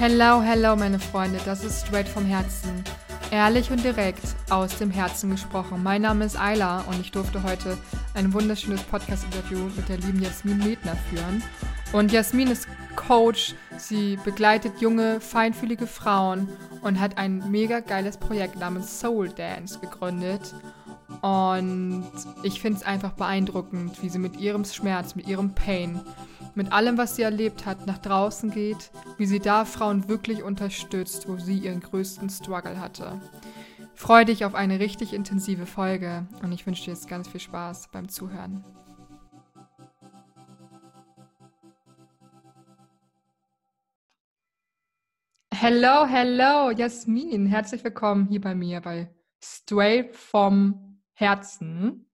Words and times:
Hello, 0.00 0.40
hello, 0.40 0.76
meine 0.76 1.00
Freunde, 1.00 1.40
das 1.44 1.64
ist 1.64 1.84
straight 1.84 2.08
vom 2.08 2.24
Herzen. 2.24 2.84
Ehrlich 3.32 3.72
und 3.72 3.82
direkt 3.82 4.22
aus 4.48 4.78
dem 4.78 4.92
Herzen 4.92 5.28
gesprochen. 5.28 5.82
Mein 5.82 6.02
Name 6.02 6.24
ist 6.24 6.38
Ayla 6.38 6.82
und 6.82 7.00
ich 7.00 7.10
durfte 7.10 7.42
heute 7.42 7.76
ein 8.14 8.32
wunderschönes 8.32 8.84
Podcast-Interview 8.84 9.58
mit 9.76 9.88
der 9.88 9.96
lieben 9.96 10.22
Jasmin 10.22 10.58
Medner 10.58 10.94
führen. 11.10 11.42
Und 11.92 12.12
Jasmin 12.12 12.46
ist 12.46 12.68
Coach, 12.94 13.56
sie 13.76 14.16
begleitet 14.24 14.80
junge, 14.80 15.20
feinfühlige 15.20 15.88
Frauen 15.88 16.48
und 16.80 17.00
hat 17.00 17.18
ein 17.18 17.50
mega 17.50 17.80
geiles 17.80 18.18
Projekt 18.18 18.56
namens 18.56 19.00
Soul 19.00 19.30
Dance 19.30 19.80
gegründet. 19.80 20.54
Und 21.22 22.06
ich 22.44 22.60
finde 22.60 22.78
es 22.78 22.86
einfach 22.86 23.14
beeindruckend, 23.14 24.00
wie 24.00 24.10
sie 24.10 24.20
mit 24.20 24.38
ihrem 24.38 24.64
Schmerz, 24.64 25.16
mit 25.16 25.26
ihrem 25.26 25.54
Pain, 25.54 26.00
mit 26.58 26.72
allem, 26.72 26.98
was 26.98 27.14
sie 27.14 27.22
erlebt 27.22 27.66
hat, 27.66 27.86
nach 27.86 27.98
draußen 27.98 28.50
geht, 28.50 28.90
wie 29.16 29.26
sie 29.26 29.38
da 29.38 29.64
Frauen 29.64 30.08
wirklich 30.08 30.42
unterstützt, 30.42 31.28
wo 31.28 31.36
sie 31.38 31.56
ihren 31.56 31.78
größten 31.80 32.28
Struggle 32.28 32.80
hatte. 32.80 33.20
Freue 33.94 34.24
dich 34.24 34.44
auf 34.44 34.56
eine 34.56 34.80
richtig 34.80 35.12
intensive 35.12 35.66
Folge 35.66 36.26
und 36.42 36.50
ich 36.50 36.66
wünsche 36.66 36.84
dir 36.84 36.90
jetzt 36.90 37.08
ganz 37.08 37.28
viel 37.28 37.38
Spaß 37.38 37.90
beim 37.92 38.08
Zuhören. 38.08 38.64
Hello, 45.54 46.06
hello, 46.06 46.72
Jasmin. 46.72 47.46
Herzlich 47.46 47.84
willkommen 47.84 48.26
hier 48.26 48.40
bei 48.40 48.56
mir 48.56 48.80
bei 48.80 49.14
Straight 49.40 50.16
vom 50.16 51.00
Herzen. 51.12 52.10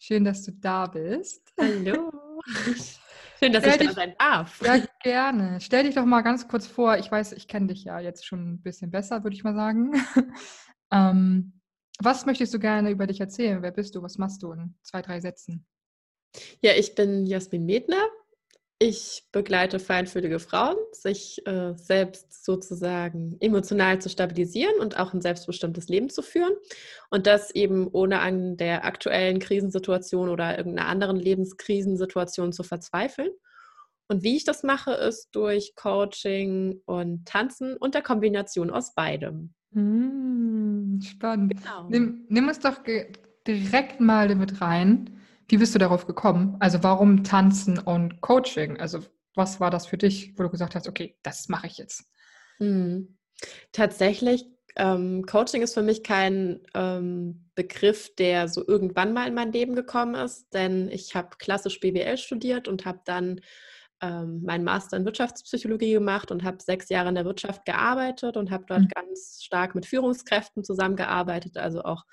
Schön, 0.00 0.24
dass 0.24 0.42
du 0.42 0.50
da 0.50 0.88
bist. 0.88 1.54
Hallo. 1.60 2.10
Schön, 3.38 3.52
dass 3.52 3.64
Stell 3.64 3.80
ich 3.80 3.88
da 3.88 3.94
sein 3.94 4.14
darf. 4.18 4.62
Ja, 4.62 4.78
gerne. 5.02 5.60
Stell 5.60 5.84
dich 5.84 5.94
doch 5.94 6.04
mal 6.04 6.22
ganz 6.22 6.48
kurz 6.48 6.66
vor. 6.66 6.98
Ich 6.98 7.10
weiß, 7.10 7.32
ich 7.32 7.48
kenne 7.48 7.68
dich 7.68 7.84
ja 7.84 8.00
jetzt 8.00 8.26
schon 8.26 8.54
ein 8.54 8.62
bisschen 8.62 8.90
besser, 8.90 9.22
würde 9.24 9.36
ich 9.36 9.44
mal 9.44 9.54
sagen. 9.54 9.92
ähm, 10.92 11.60
was 11.98 12.26
möchtest 12.26 12.54
du 12.54 12.58
gerne 12.58 12.90
über 12.90 13.06
dich 13.06 13.20
erzählen? 13.20 13.62
Wer 13.62 13.70
bist 13.70 13.94
du? 13.94 14.02
Was 14.02 14.18
machst 14.18 14.42
du 14.42 14.52
in 14.52 14.74
zwei, 14.82 15.02
drei 15.02 15.20
Sätzen? 15.20 15.66
Ja, 16.60 16.72
ich 16.72 16.94
bin 16.94 17.26
Jasmin 17.26 17.64
Medner. 17.64 18.08
Ich 18.80 19.22
begleite 19.30 19.78
feinfühlige 19.78 20.40
Frauen, 20.40 20.76
sich 20.92 21.46
äh, 21.46 21.74
selbst 21.76 22.44
sozusagen 22.44 23.36
emotional 23.40 24.00
zu 24.00 24.08
stabilisieren 24.08 24.74
und 24.80 24.98
auch 24.98 25.14
ein 25.14 25.20
selbstbestimmtes 25.20 25.88
Leben 25.88 26.10
zu 26.10 26.22
führen. 26.22 26.52
Und 27.08 27.26
das 27.28 27.52
eben 27.52 27.86
ohne 27.86 28.20
an 28.20 28.56
der 28.56 28.84
aktuellen 28.84 29.38
Krisensituation 29.38 30.28
oder 30.28 30.58
irgendeiner 30.58 30.88
anderen 30.88 31.16
Lebenskrisensituation 31.16 32.52
zu 32.52 32.64
verzweifeln. 32.64 33.30
Und 34.08 34.22
wie 34.22 34.36
ich 34.36 34.44
das 34.44 34.64
mache, 34.64 34.92
ist 34.92 35.30
durch 35.32 35.74
Coaching 35.76 36.82
und 36.84 37.26
Tanzen 37.26 37.76
und 37.76 37.94
der 37.94 38.02
Kombination 38.02 38.70
aus 38.70 38.94
beidem. 38.94 39.54
Hm, 39.72 41.00
spannend. 41.00 41.54
Genau. 41.56 41.88
Nimm, 41.88 42.24
nimm 42.28 42.48
uns 42.48 42.58
doch 42.58 42.80
direkt 43.46 44.00
mal 44.00 44.28
damit 44.28 44.60
rein. 44.60 45.20
Wie 45.48 45.58
bist 45.58 45.74
du 45.74 45.78
darauf 45.78 46.06
gekommen? 46.06 46.56
Also 46.60 46.82
warum 46.82 47.24
Tanzen 47.24 47.78
und 47.78 48.20
Coaching? 48.20 48.80
Also 48.80 49.00
was 49.34 49.60
war 49.60 49.70
das 49.70 49.86
für 49.86 49.98
dich, 49.98 50.38
wo 50.38 50.44
du 50.44 50.50
gesagt 50.50 50.74
hast, 50.74 50.88
okay, 50.88 51.16
das 51.22 51.48
mache 51.48 51.66
ich 51.66 51.78
jetzt? 51.78 52.04
Hm. 52.58 53.18
Tatsächlich, 53.72 54.46
ähm, 54.76 55.24
Coaching 55.26 55.62
ist 55.62 55.74
für 55.74 55.82
mich 55.82 56.02
kein 56.02 56.60
ähm, 56.74 57.48
Begriff, 57.54 58.14
der 58.16 58.48
so 58.48 58.66
irgendwann 58.66 59.12
mal 59.12 59.28
in 59.28 59.34
mein 59.34 59.52
Leben 59.52 59.74
gekommen 59.74 60.14
ist, 60.14 60.52
denn 60.52 60.88
ich 60.88 61.14
habe 61.14 61.36
klassisch 61.38 61.80
BWL 61.80 62.16
studiert 62.16 62.66
und 62.66 62.84
habe 62.84 63.00
dann 63.04 63.40
ähm, 64.00 64.42
meinen 64.42 64.64
Master 64.64 64.96
in 64.96 65.04
Wirtschaftspsychologie 65.04 65.92
gemacht 65.92 66.30
und 66.30 66.42
habe 66.42 66.58
sechs 66.60 66.88
Jahre 66.88 67.08
in 67.08 67.14
der 67.14 67.24
Wirtschaft 67.24 67.64
gearbeitet 67.64 68.36
und 68.36 68.50
habe 68.50 68.64
dort 68.66 68.82
mhm. 68.82 68.88
ganz 68.88 69.40
stark 69.42 69.74
mit 69.74 69.86
Führungskräften 69.86 70.64
zusammengearbeitet, 70.64 71.56
also 71.56 71.82
auch 71.82 72.04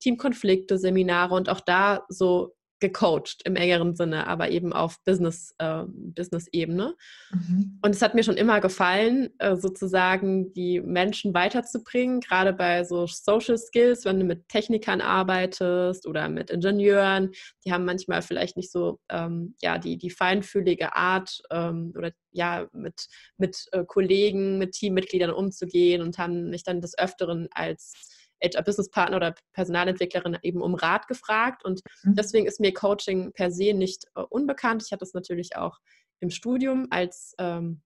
Teamkonflikte, 0.00 0.78
Seminare 0.78 1.34
und 1.34 1.48
auch 1.48 1.60
da 1.60 2.04
so 2.08 2.56
gecoacht 2.80 3.42
im 3.44 3.56
engeren 3.56 3.94
Sinne, 3.96 4.26
aber 4.26 4.50
eben 4.50 4.72
auf 4.72 5.02
Business, 5.04 5.54
äh, 5.58 5.84
Business-Ebene. 5.86 6.94
Mhm. 7.30 7.78
Und 7.82 7.94
es 7.94 8.02
hat 8.02 8.14
mir 8.14 8.22
schon 8.22 8.36
immer 8.36 8.60
gefallen, 8.60 9.30
äh, 9.38 9.56
sozusagen 9.56 10.52
die 10.52 10.80
Menschen 10.80 11.34
weiterzubringen, 11.34 12.20
gerade 12.20 12.52
bei 12.52 12.84
so 12.84 13.06
Social 13.06 13.58
Skills, 13.58 14.04
wenn 14.04 14.20
du 14.20 14.24
mit 14.24 14.48
Technikern 14.48 15.00
arbeitest 15.00 16.06
oder 16.06 16.28
mit 16.28 16.50
Ingenieuren, 16.50 17.30
die 17.64 17.72
haben 17.72 17.84
manchmal 17.84 18.22
vielleicht 18.22 18.56
nicht 18.56 18.70
so 18.70 19.00
ähm, 19.08 19.54
ja, 19.60 19.78
die, 19.78 19.98
die 19.98 20.10
feinfühlige 20.10 20.94
Art 20.94 21.42
ähm, 21.50 21.92
oder 21.96 22.12
ja, 22.30 22.68
mit, 22.72 23.06
mit 23.36 23.66
äh, 23.72 23.84
Kollegen, 23.84 24.58
mit 24.58 24.72
Teammitgliedern 24.72 25.30
umzugehen 25.30 26.02
und 26.02 26.18
haben 26.18 26.50
mich 26.50 26.62
dann 26.62 26.80
des 26.80 26.96
Öfteren 26.98 27.48
als 27.50 28.17
HR-Business-Partner 28.42 29.16
oder 29.16 29.34
Personalentwicklerin 29.52 30.38
eben 30.42 30.62
um 30.62 30.74
Rat 30.74 31.08
gefragt. 31.08 31.64
Und 31.64 31.80
mhm. 32.02 32.14
deswegen 32.14 32.46
ist 32.46 32.60
mir 32.60 32.72
Coaching 32.72 33.32
per 33.32 33.50
se 33.50 33.72
nicht 33.74 34.04
äh, 34.14 34.20
unbekannt. 34.20 34.82
Ich 34.84 34.92
hatte 34.92 35.04
es 35.04 35.14
natürlich 35.14 35.56
auch 35.56 35.78
im 36.20 36.30
Studium 36.30 36.86
als, 36.90 37.34
ähm, 37.38 37.82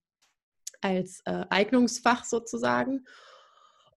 als 0.81 1.21
äh, 1.25 1.45
Eignungsfach 1.51 2.25
sozusagen. 2.25 3.05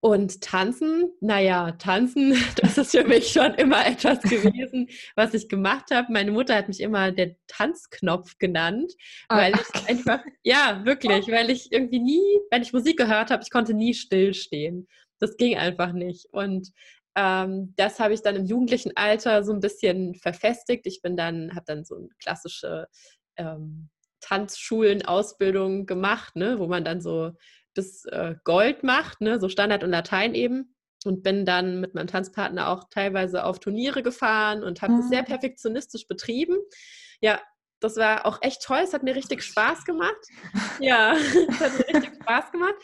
Und 0.02 0.42
tanzen, 0.42 1.10
naja, 1.20 1.72
tanzen, 1.72 2.38
das 2.62 2.78
ist 2.78 2.92
für 2.92 3.06
mich 3.06 3.30
schon 3.30 3.56
immer 3.56 3.88
etwas 3.88 4.22
gewesen, 4.22 4.88
was 5.16 5.34
ich 5.34 5.50
gemacht 5.50 5.86
habe. 5.92 6.14
Meine 6.14 6.32
Mutter 6.32 6.56
hat 6.56 6.68
mich 6.68 6.80
immer 6.80 7.12
der 7.12 7.36
Tanzknopf 7.48 8.38
genannt, 8.38 8.94
ah, 9.30 9.38
weil 9.38 9.56
ich 9.56 9.90
einfach, 9.90 10.24
ja, 10.44 10.82
wirklich, 10.86 11.28
weil 11.32 11.50
ich 11.50 11.72
irgendwie 11.72 12.00
nie, 12.00 12.40
wenn 12.52 12.62
ich 12.62 12.72
Musik 12.72 12.98
gehört 12.98 13.32
habe, 13.32 13.42
ich 13.42 13.50
konnte 13.50 13.74
nie 13.74 13.96
stillstehen 13.96 14.88
das 15.26 15.38
ging 15.38 15.58
einfach 15.58 15.92
nicht. 15.92 16.28
Und 16.32 16.72
ähm, 17.16 17.74
das 17.78 18.00
habe 18.00 18.14
ich 18.14 18.22
dann 18.22 18.36
im 18.36 18.46
jugendlichen 18.46 18.92
Alter 18.96 19.44
so 19.44 19.54
ein 19.54 19.60
bisschen 19.60 20.16
verfestigt. 20.16 20.86
Ich 20.86 21.02
bin 21.02 21.16
dann, 21.16 21.56
habe 21.56 21.66
dann 21.66 21.86
so 21.86 21.96
eine 21.96 22.10
klassische 22.20 22.88
ähm, 23.38 23.90
Tanzschulen-Ausbildung 24.22 25.86
gemacht, 25.86 26.36
ne, 26.36 26.60
wo 26.60 26.68
man 26.68 26.84
dann 26.84 27.02
so 27.02 27.32
das 27.74 28.06
äh, 28.06 28.36
Gold 28.44 28.84
macht, 28.84 29.22
ne, 29.22 29.40
so 29.40 29.50
Standard 29.50 29.84
und 29.84 29.92
Latein 29.92 30.36
eben. 30.36 30.76
Und 31.06 31.22
bin 31.22 31.46
dann 31.46 31.80
mit 31.80 31.94
meinem 31.94 32.08
Tanzpartner 32.08 32.68
auch 32.70 32.86
teilweise 32.90 33.44
auf 33.44 33.60
Turniere 33.60 34.02
gefahren 34.02 34.64
und 34.64 34.82
habe 34.82 34.94
es 34.96 35.10
sehr 35.10 35.22
mhm. 35.22 35.28
perfektionistisch 35.28 36.08
betrieben. 36.08 36.58
Ja, 37.22 37.40
das 37.80 37.96
war 37.98 38.26
auch 38.26 38.40
echt 38.42 38.64
toll. 38.64 38.80
Es 38.84 38.94
hat 38.94 39.04
mir 39.04 39.16
richtig 39.16 39.44
Spaß 39.44 39.86
gemacht. 39.86 40.16
Ja, 40.80 41.14
es 41.50 41.60
hat 41.60 41.78
mir 41.78 42.02
richtig 42.02 42.16
Spaß 42.24 42.52
gemacht. 42.52 42.76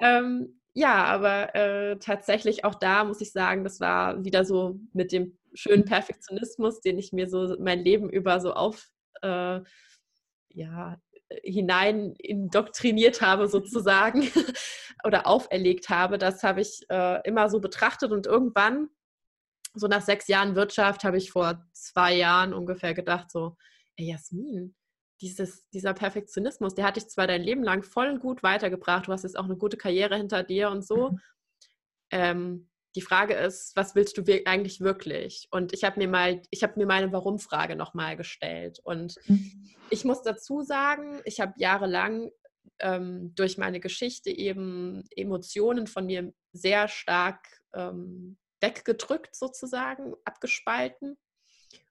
Ähm, 0.00 0.60
ja, 0.74 1.04
aber 1.04 1.54
äh, 1.54 1.98
tatsächlich 1.98 2.64
auch 2.64 2.74
da 2.74 3.04
muss 3.04 3.20
ich 3.20 3.32
sagen, 3.32 3.64
das 3.64 3.80
war 3.80 4.24
wieder 4.24 4.44
so 4.44 4.78
mit 4.92 5.12
dem 5.12 5.38
schönen 5.54 5.84
Perfektionismus, 5.84 6.80
den 6.80 6.98
ich 6.98 7.12
mir 7.12 7.28
so 7.28 7.56
mein 7.58 7.84
Leben 7.84 8.08
über 8.08 8.40
so 8.40 8.54
auf 8.54 8.88
äh, 9.22 9.60
ja, 10.48 11.00
hinein 11.42 12.14
indoktriniert 12.18 13.20
habe 13.22 13.48
sozusagen 13.48 14.22
oder 15.04 15.26
auferlegt 15.26 15.88
habe. 15.88 16.18
Das 16.18 16.42
habe 16.42 16.60
ich 16.60 16.80
äh, 16.90 17.26
immer 17.26 17.48
so 17.50 17.60
betrachtet 17.60 18.12
und 18.12 18.26
irgendwann, 18.26 18.88
so 19.74 19.88
nach 19.88 20.02
sechs 20.02 20.28
Jahren 20.28 20.54
Wirtschaft, 20.54 21.04
habe 21.04 21.16
ich 21.16 21.30
vor 21.32 21.64
zwei 21.72 22.14
Jahren 22.14 22.52
ungefähr 22.52 22.94
gedacht, 22.94 23.30
so, 23.30 23.56
ey 23.96 24.10
Jasmin, 24.10 24.74
dieses, 25.22 25.68
dieser 25.70 25.94
Perfektionismus, 25.94 26.74
der 26.74 26.84
hat 26.84 26.96
dich 26.96 27.08
zwar 27.08 27.26
dein 27.26 27.42
Leben 27.42 27.62
lang 27.62 27.82
voll 27.82 28.18
gut 28.18 28.42
weitergebracht, 28.42 29.06
du 29.06 29.12
hast 29.12 29.22
jetzt 29.22 29.38
auch 29.38 29.44
eine 29.44 29.56
gute 29.56 29.76
Karriere 29.76 30.16
hinter 30.16 30.42
dir 30.42 30.70
und 30.70 30.84
so. 30.84 31.10
Mhm. 31.10 31.20
Ähm, 32.10 32.68
die 32.94 33.00
Frage 33.00 33.34
ist, 33.34 33.74
was 33.74 33.94
willst 33.94 34.18
du 34.18 34.22
eigentlich 34.44 34.80
wirklich? 34.80 35.48
Und 35.50 35.72
ich 35.72 35.84
habe 35.84 35.98
mir 35.98 36.08
mal, 36.08 36.42
ich 36.50 36.62
habe 36.62 36.74
mir 36.76 36.86
meine 36.86 37.10
Warum-Frage 37.10 37.74
nochmal 37.74 38.16
gestellt. 38.16 38.80
Und 38.82 39.16
mhm. 39.26 39.70
ich 39.88 40.04
muss 40.04 40.22
dazu 40.22 40.62
sagen, 40.62 41.22
ich 41.24 41.40
habe 41.40 41.54
jahrelang 41.56 42.30
ähm, 42.80 43.34
durch 43.34 43.56
meine 43.56 43.80
Geschichte 43.80 44.30
eben 44.30 45.04
Emotionen 45.16 45.86
von 45.86 46.04
mir 46.04 46.34
sehr 46.52 46.88
stark 46.88 47.46
ähm, 47.72 48.36
weggedrückt, 48.60 49.34
sozusagen, 49.36 50.14
abgespalten. 50.26 51.16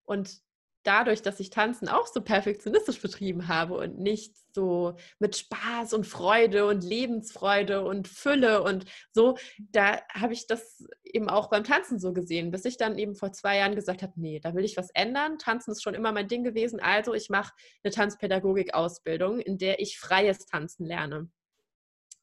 Und 0.03 0.41
dadurch, 0.83 1.21
dass 1.21 1.39
ich 1.39 1.49
Tanzen 1.49 1.87
auch 1.87 2.07
so 2.07 2.21
perfektionistisch 2.21 3.01
betrieben 3.01 3.47
habe 3.47 3.75
und 3.77 3.99
nicht 3.99 4.35
so 4.53 4.95
mit 5.19 5.37
Spaß 5.37 5.93
und 5.93 6.05
Freude 6.05 6.65
und 6.65 6.83
Lebensfreude 6.83 7.83
und 7.83 8.07
Fülle 8.07 8.63
und 8.63 8.85
so, 9.11 9.37
da 9.57 10.01
habe 10.13 10.33
ich 10.33 10.47
das 10.47 10.83
eben 11.03 11.29
auch 11.29 11.49
beim 11.49 11.63
Tanzen 11.63 11.99
so 11.99 12.13
gesehen, 12.13 12.51
bis 12.51 12.65
ich 12.65 12.77
dann 12.77 12.97
eben 12.97 13.15
vor 13.15 13.31
zwei 13.31 13.57
Jahren 13.57 13.75
gesagt 13.75 14.01
habe, 14.01 14.13
nee, 14.15 14.39
da 14.39 14.55
will 14.55 14.65
ich 14.65 14.77
was 14.77 14.89
ändern. 14.91 15.37
Tanzen 15.37 15.71
ist 15.71 15.83
schon 15.83 15.93
immer 15.93 16.11
mein 16.11 16.27
Ding 16.27 16.43
gewesen, 16.43 16.79
also 16.79 17.13
ich 17.13 17.29
mache 17.29 17.53
eine 17.83 17.93
Tanzpädagogik-Ausbildung, 17.93 19.39
in 19.39 19.57
der 19.57 19.79
ich 19.79 19.99
freies 19.99 20.45
Tanzen 20.45 20.85
lerne. 20.85 21.29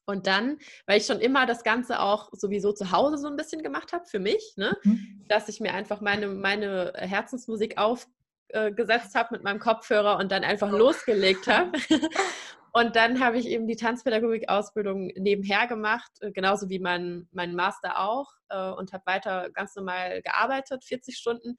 Und 0.09 0.25
dann, 0.25 0.57
weil 0.87 0.97
ich 0.99 1.05
schon 1.05 1.19
immer 1.19 1.45
das 1.45 1.63
Ganze 1.63 1.99
auch 1.99 2.29
sowieso 2.31 2.73
zu 2.73 2.91
Hause 2.91 3.19
so 3.19 3.27
ein 3.27 3.35
bisschen 3.35 3.61
gemacht 3.61 3.93
habe 3.93 4.05
für 4.07 4.17
mich, 4.17 4.53
ne? 4.55 4.75
Mhm. 4.83 5.23
dass 5.27 5.49
ich 5.49 5.59
mir 5.59 5.73
einfach 5.75 6.01
meine, 6.01 6.27
meine 6.27 6.93
Herzensmusik 6.95 7.77
auf, 7.77 8.07
äh, 8.49 8.71
gesetzt 8.71 9.15
habe 9.15 9.29
mit 9.31 9.43
meinem 9.43 9.59
Kopfhörer 9.59 10.17
und 10.17 10.31
dann 10.31 10.43
einfach 10.43 10.71
losgelegt 10.71 11.47
habe. 11.47 11.71
Und 12.71 12.95
dann 12.95 13.19
habe 13.19 13.37
ich 13.37 13.47
eben 13.47 13.67
die 13.67 13.75
Tanzpädagogik-Ausbildung 13.75 15.07
nebenher 15.15 15.67
gemacht, 15.67 16.11
äh, 16.21 16.31
genauso 16.31 16.69
wie 16.69 16.79
mein, 16.79 17.27
mein 17.31 17.55
Master 17.55 17.99
auch, 17.99 18.31
äh, 18.49 18.69
und 18.71 18.93
habe 18.93 19.03
weiter 19.05 19.49
ganz 19.51 19.75
normal 19.75 20.21
gearbeitet, 20.21 20.83
40 20.85 21.17
Stunden. 21.17 21.57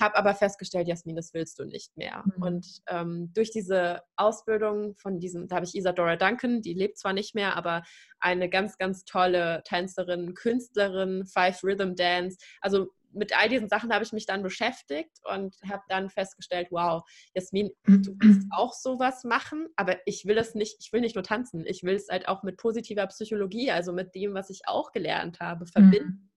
Habe 0.00 0.16
aber 0.16 0.34
festgestellt, 0.34 0.88
Jasmin, 0.88 1.14
das 1.14 1.34
willst 1.34 1.58
du 1.58 1.64
nicht 1.64 1.96
mehr. 1.96 2.24
Mhm. 2.24 2.42
Und 2.42 2.66
ähm, 2.88 3.32
durch 3.32 3.50
diese 3.50 4.02
Ausbildung 4.16 4.96
von 4.96 5.20
diesem, 5.20 5.46
da 5.46 5.56
habe 5.56 5.66
ich 5.66 5.76
Isadora 5.76 6.16
Duncan, 6.16 6.62
die 6.62 6.74
lebt 6.74 6.98
zwar 6.98 7.12
nicht 7.12 7.34
mehr, 7.34 7.56
aber 7.56 7.82
eine 8.18 8.48
ganz, 8.48 8.76
ganz 8.76 9.04
tolle 9.04 9.62
Tänzerin, 9.64 10.34
Künstlerin, 10.34 11.26
Five 11.26 11.62
Rhythm 11.62 11.94
Dance. 11.94 12.38
Also 12.60 12.88
mit 13.14 13.36
all 13.36 13.48
diesen 13.48 13.68
Sachen 13.68 13.92
habe 13.92 14.04
ich 14.04 14.12
mich 14.12 14.26
dann 14.26 14.42
beschäftigt 14.42 15.18
und 15.32 15.56
habe 15.68 15.82
dann 15.88 16.10
festgestellt, 16.10 16.68
wow, 16.70 17.02
Jasmin, 17.34 17.70
du 17.86 18.16
willst 18.18 18.46
auch 18.50 18.72
sowas 18.72 19.24
machen, 19.24 19.68
aber 19.76 19.96
ich 20.06 20.26
will 20.26 20.38
es 20.38 20.54
nicht, 20.54 20.76
ich 20.80 20.92
will 20.92 21.00
nicht 21.00 21.14
nur 21.14 21.24
tanzen, 21.24 21.64
ich 21.66 21.82
will 21.82 21.94
es 21.94 22.08
halt 22.08 22.28
auch 22.28 22.42
mit 22.42 22.56
positiver 22.56 23.06
Psychologie, 23.06 23.70
also 23.70 23.92
mit 23.92 24.14
dem, 24.14 24.34
was 24.34 24.50
ich 24.50 24.62
auch 24.66 24.92
gelernt 24.92 25.40
habe, 25.40 25.66
verbinden. 25.66 26.24
Mhm. 26.24 26.30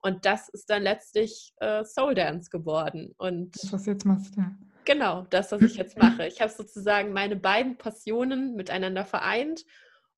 Und 0.00 0.26
das 0.26 0.50
ist 0.50 0.68
dann 0.68 0.82
letztlich 0.82 1.54
äh, 1.56 1.82
Soul 1.82 2.14
Dance 2.14 2.50
geworden. 2.50 3.14
Und 3.16 3.54
das, 3.62 3.72
was 3.72 3.84
du 3.84 3.92
jetzt 3.92 4.04
machst, 4.04 4.36
ja. 4.36 4.54
Genau, 4.84 5.26
das, 5.30 5.50
was 5.50 5.62
ich 5.62 5.76
jetzt 5.76 5.96
mache. 5.96 6.26
Ich 6.26 6.42
habe 6.42 6.52
sozusagen 6.52 7.12
meine 7.12 7.36
beiden 7.36 7.78
Passionen 7.78 8.54
miteinander 8.54 9.06
vereint 9.06 9.64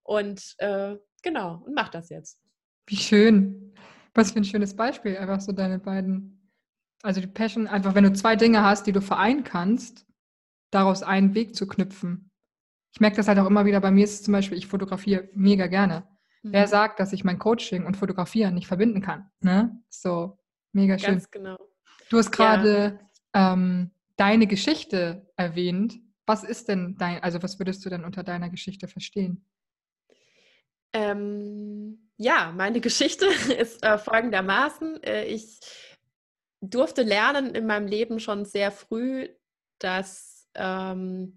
und 0.02 0.56
äh, 0.58 0.96
genau, 1.22 1.62
und 1.64 1.74
mache 1.74 1.92
das 1.92 2.08
jetzt. 2.08 2.40
Wie 2.86 2.96
schön. 2.96 3.74
Was 4.16 4.32
für 4.32 4.38
ein 4.38 4.44
schönes 4.44 4.74
Beispiel, 4.74 5.16
einfach 5.18 5.40
so 5.40 5.52
deine 5.52 5.78
beiden, 5.78 6.50
also 7.02 7.20
die 7.20 7.26
Passion, 7.26 7.66
einfach 7.66 7.94
wenn 7.94 8.04
du 8.04 8.12
zwei 8.14 8.34
Dinge 8.34 8.62
hast, 8.62 8.86
die 8.86 8.92
du 8.92 9.02
vereinen 9.02 9.44
kannst, 9.44 10.06
daraus 10.70 11.02
einen 11.02 11.34
Weg 11.34 11.54
zu 11.54 11.66
knüpfen. 11.66 12.30
Ich 12.92 13.00
merke 13.00 13.16
das 13.16 13.28
halt 13.28 13.38
auch 13.38 13.46
immer 13.46 13.66
wieder, 13.66 13.80
bei 13.80 13.90
mir 13.90 14.04
ist 14.04 14.14
es 14.14 14.22
zum 14.22 14.32
Beispiel, 14.32 14.56
ich 14.56 14.66
fotografiere 14.66 15.28
mega 15.34 15.66
gerne. 15.66 16.08
Mhm. 16.42 16.52
Wer 16.52 16.66
sagt, 16.66 16.98
dass 16.98 17.12
ich 17.12 17.24
mein 17.24 17.38
Coaching 17.38 17.84
und 17.84 17.98
Fotografieren 17.98 18.54
nicht 18.54 18.66
verbinden 18.66 19.02
kann? 19.02 19.30
Ne? 19.40 19.78
So, 19.90 20.38
mega 20.72 20.98
schön. 20.98 21.12
Ganz 21.12 21.30
genau. 21.30 21.58
Du 22.08 22.16
hast 22.16 22.30
gerade 22.30 22.98
ja. 23.34 23.52
ähm, 23.52 23.90
deine 24.16 24.46
Geschichte 24.46 25.30
erwähnt. 25.36 25.98
Was 26.24 26.42
ist 26.42 26.68
denn 26.68 26.96
dein, 26.96 27.22
also 27.22 27.42
was 27.42 27.58
würdest 27.58 27.84
du 27.84 27.90
denn 27.90 28.04
unter 28.04 28.24
deiner 28.24 28.48
Geschichte 28.48 28.88
verstehen? 28.88 29.44
Ähm, 30.94 32.05
ja, 32.16 32.52
meine 32.56 32.80
Geschichte 32.80 33.26
ist 33.58 33.84
äh, 33.84 33.98
folgendermaßen. 33.98 35.02
Äh, 35.02 35.24
ich 35.24 35.60
durfte 36.60 37.02
lernen 37.02 37.54
in 37.54 37.66
meinem 37.66 37.86
Leben 37.86 38.20
schon 38.20 38.44
sehr 38.44 38.70
früh, 38.70 39.28
dass 39.78 40.48
ähm, 40.54 41.36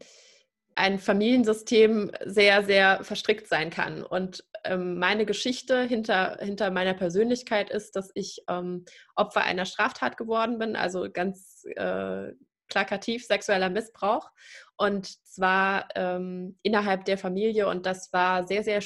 ein 0.76 0.98
Familiensystem 0.98 2.12
sehr, 2.26 2.64
sehr 2.64 3.04
verstrickt 3.04 3.48
sein 3.48 3.70
kann. 3.70 4.02
Und 4.02 4.46
ähm, 4.64 4.98
meine 4.98 5.26
Geschichte 5.26 5.84
hinter, 5.84 6.38
hinter 6.40 6.72
meiner 6.72 6.94
Persönlichkeit 6.94 7.70
ist, 7.70 7.98
dass 7.98 8.12
ich 8.14 8.44
ähm, 8.48 8.86
Opfer 9.16 9.44
einer 9.44 9.66
Straftat 9.66 10.16
geworden 10.16 10.58
bin, 10.58 10.78
also 10.78 11.10
ganz 11.12 11.66
äh, 11.76 12.32
plakativ 12.70 13.26
sexueller 13.26 13.70
Missbrauch. 13.70 14.32
Und 14.78 15.08
zwar 15.28 15.90
ähm, 15.96 16.58
innerhalb 16.64 17.04
der 17.04 17.18
Familie. 17.18 17.68
Und 17.68 17.86
das 17.86 18.14
war 18.14 18.48
sehr, 18.48 18.64
sehr 18.64 18.80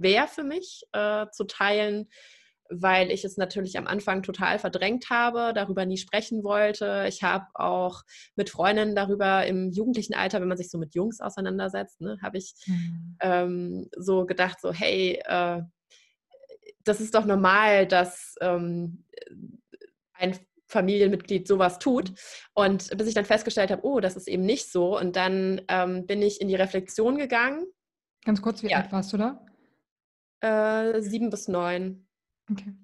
schwer 0.00 0.26
für 0.28 0.44
mich 0.44 0.82
äh, 0.92 1.26
zu 1.32 1.44
teilen, 1.44 2.08
weil 2.70 3.10
ich 3.10 3.24
es 3.24 3.36
natürlich 3.36 3.76
am 3.76 3.86
Anfang 3.86 4.22
total 4.22 4.58
verdrängt 4.58 5.10
habe, 5.10 5.52
darüber 5.54 5.84
nie 5.84 5.96
sprechen 5.96 6.44
wollte. 6.44 7.04
Ich 7.08 7.22
habe 7.22 7.46
auch 7.54 8.02
mit 8.36 8.48
Freundinnen 8.48 8.94
darüber 8.94 9.44
im 9.46 9.70
jugendlichen 9.72 10.14
Alter, 10.14 10.40
wenn 10.40 10.48
man 10.48 10.56
sich 10.56 10.70
so 10.70 10.78
mit 10.78 10.94
Jungs 10.94 11.20
auseinandersetzt, 11.20 12.00
ne, 12.00 12.16
habe 12.22 12.38
ich 12.38 12.54
mhm. 12.66 13.16
ähm, 13.20 13.88
so 13.96 14.24
gedacht, 14.24 14.60
so 14.60 14.72
hey, 14.72 15.20
äh, 15.24 15.62
das 16.84 17.00
ist 17.00 17.14
doch 17.14 17.26
normal, 17.26 17.86
dass 17.86 18.36
ähm, 18.40 19.04
ein 20.14 20.38
Familienmitglied 20.68 21.48
sowas 21.48 21.78
tut. 21.80 22.12
Und 22.54 22.96
bis 22.96 23.08
ich 23.08 23.14
dann 23.14 23.24
festgestellt 23.24 23.70
habe, 23.70 23.84
oh, 23.84 24.00
das 24.00 24.16
ist 24.16 24.28
eben 24.28 24.44
nicht 24.44 24.70
so. 24.70 24.96
Und 24.98 25.16
dann 25.16 25.60
ähm, 25.68 26.06
bin 26.06 26.22
ich 26.22 26.40
in 26.40 26.48
die 26.48 26.54
Reflexion 26.54 27.18
gegangen. 27.18 27.66
Ganz 28.24 28.40
kurz, 28.40 28.62
wie 28.62 28.70
ja. 28.70 28.78
alt 28.78 28.92
warst 28.92 29.12
du 29.12 29.16
da? 29.16 29.44
Äh, 30.40 31.00
sieben 31.02 31.30
bis 31.30 31.48
neun. 31.48 32.06
Okay. 32.50 32.74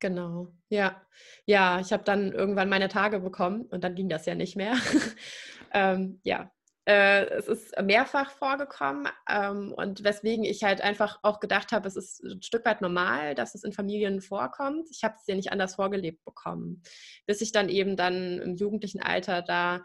Genau, 0.00 0.52
ja. 0.68 1.02
Ja, 1.44 1.80
ich 1.80 1.92
habe 1.92 2.04
dann 2.04 2.32
irgendwann 2.32 2.68
meine 2.68 2.88
Tage 2.88 3.20
bekommen 3.20 3.62
und 3.62 3.82
dann 3.82 3.94
ging 3.94 4.08
das 4.08 4.26
ja 4.26 4.34
nicht 4.34 4.54
mehr. 4.56 4.74
ähm, 5.72 6.20
ja, 6.22 6.52
äh, 6.88 7.26
es 7.30 7.48
ist 7.48 7.74
mehrfach 7.82 8.30
vorgekommen 8.30 9.08
ähm, 9.28 9.74
und 9.76 10.04
weswegen 10.04 10.44
ich 10.44 10.62
halt 10.62 10.80
einfach 10.80 11.18
auch 11.22 11.40
gedacht 11.40 11.72
habe, 11.72 11.88
es 11.88 11.96
ist 11.96 12.22
ein 12.22 12.42
Stück 12.42 12.64
weit 12.64 12.80
normal, 12.80 13.34
dass 13.34 13.54
es 13.54 13.64
in 13.64 13.72
Familien 13.72 14.22
vorkommt. 14.22 14.88
Ich 14.90 15.04
habe 15.04 15.16
es 15.20 15.26
ja 15.26 15.34
nicht 15.34 15.52
anders 15.52 15.74
vorgelebt 15.74 16.24
bekommen, 16.24 16.82
bis 17.26 17.40
ich 17.40 17.52
dann 17.52 17.68
eben 17.68 17.96
dann 17.96 18.38
im 18.38 18.56
jugendlichen 18.56 19.02
Alter 19.02 19.42
da 19.42 19.82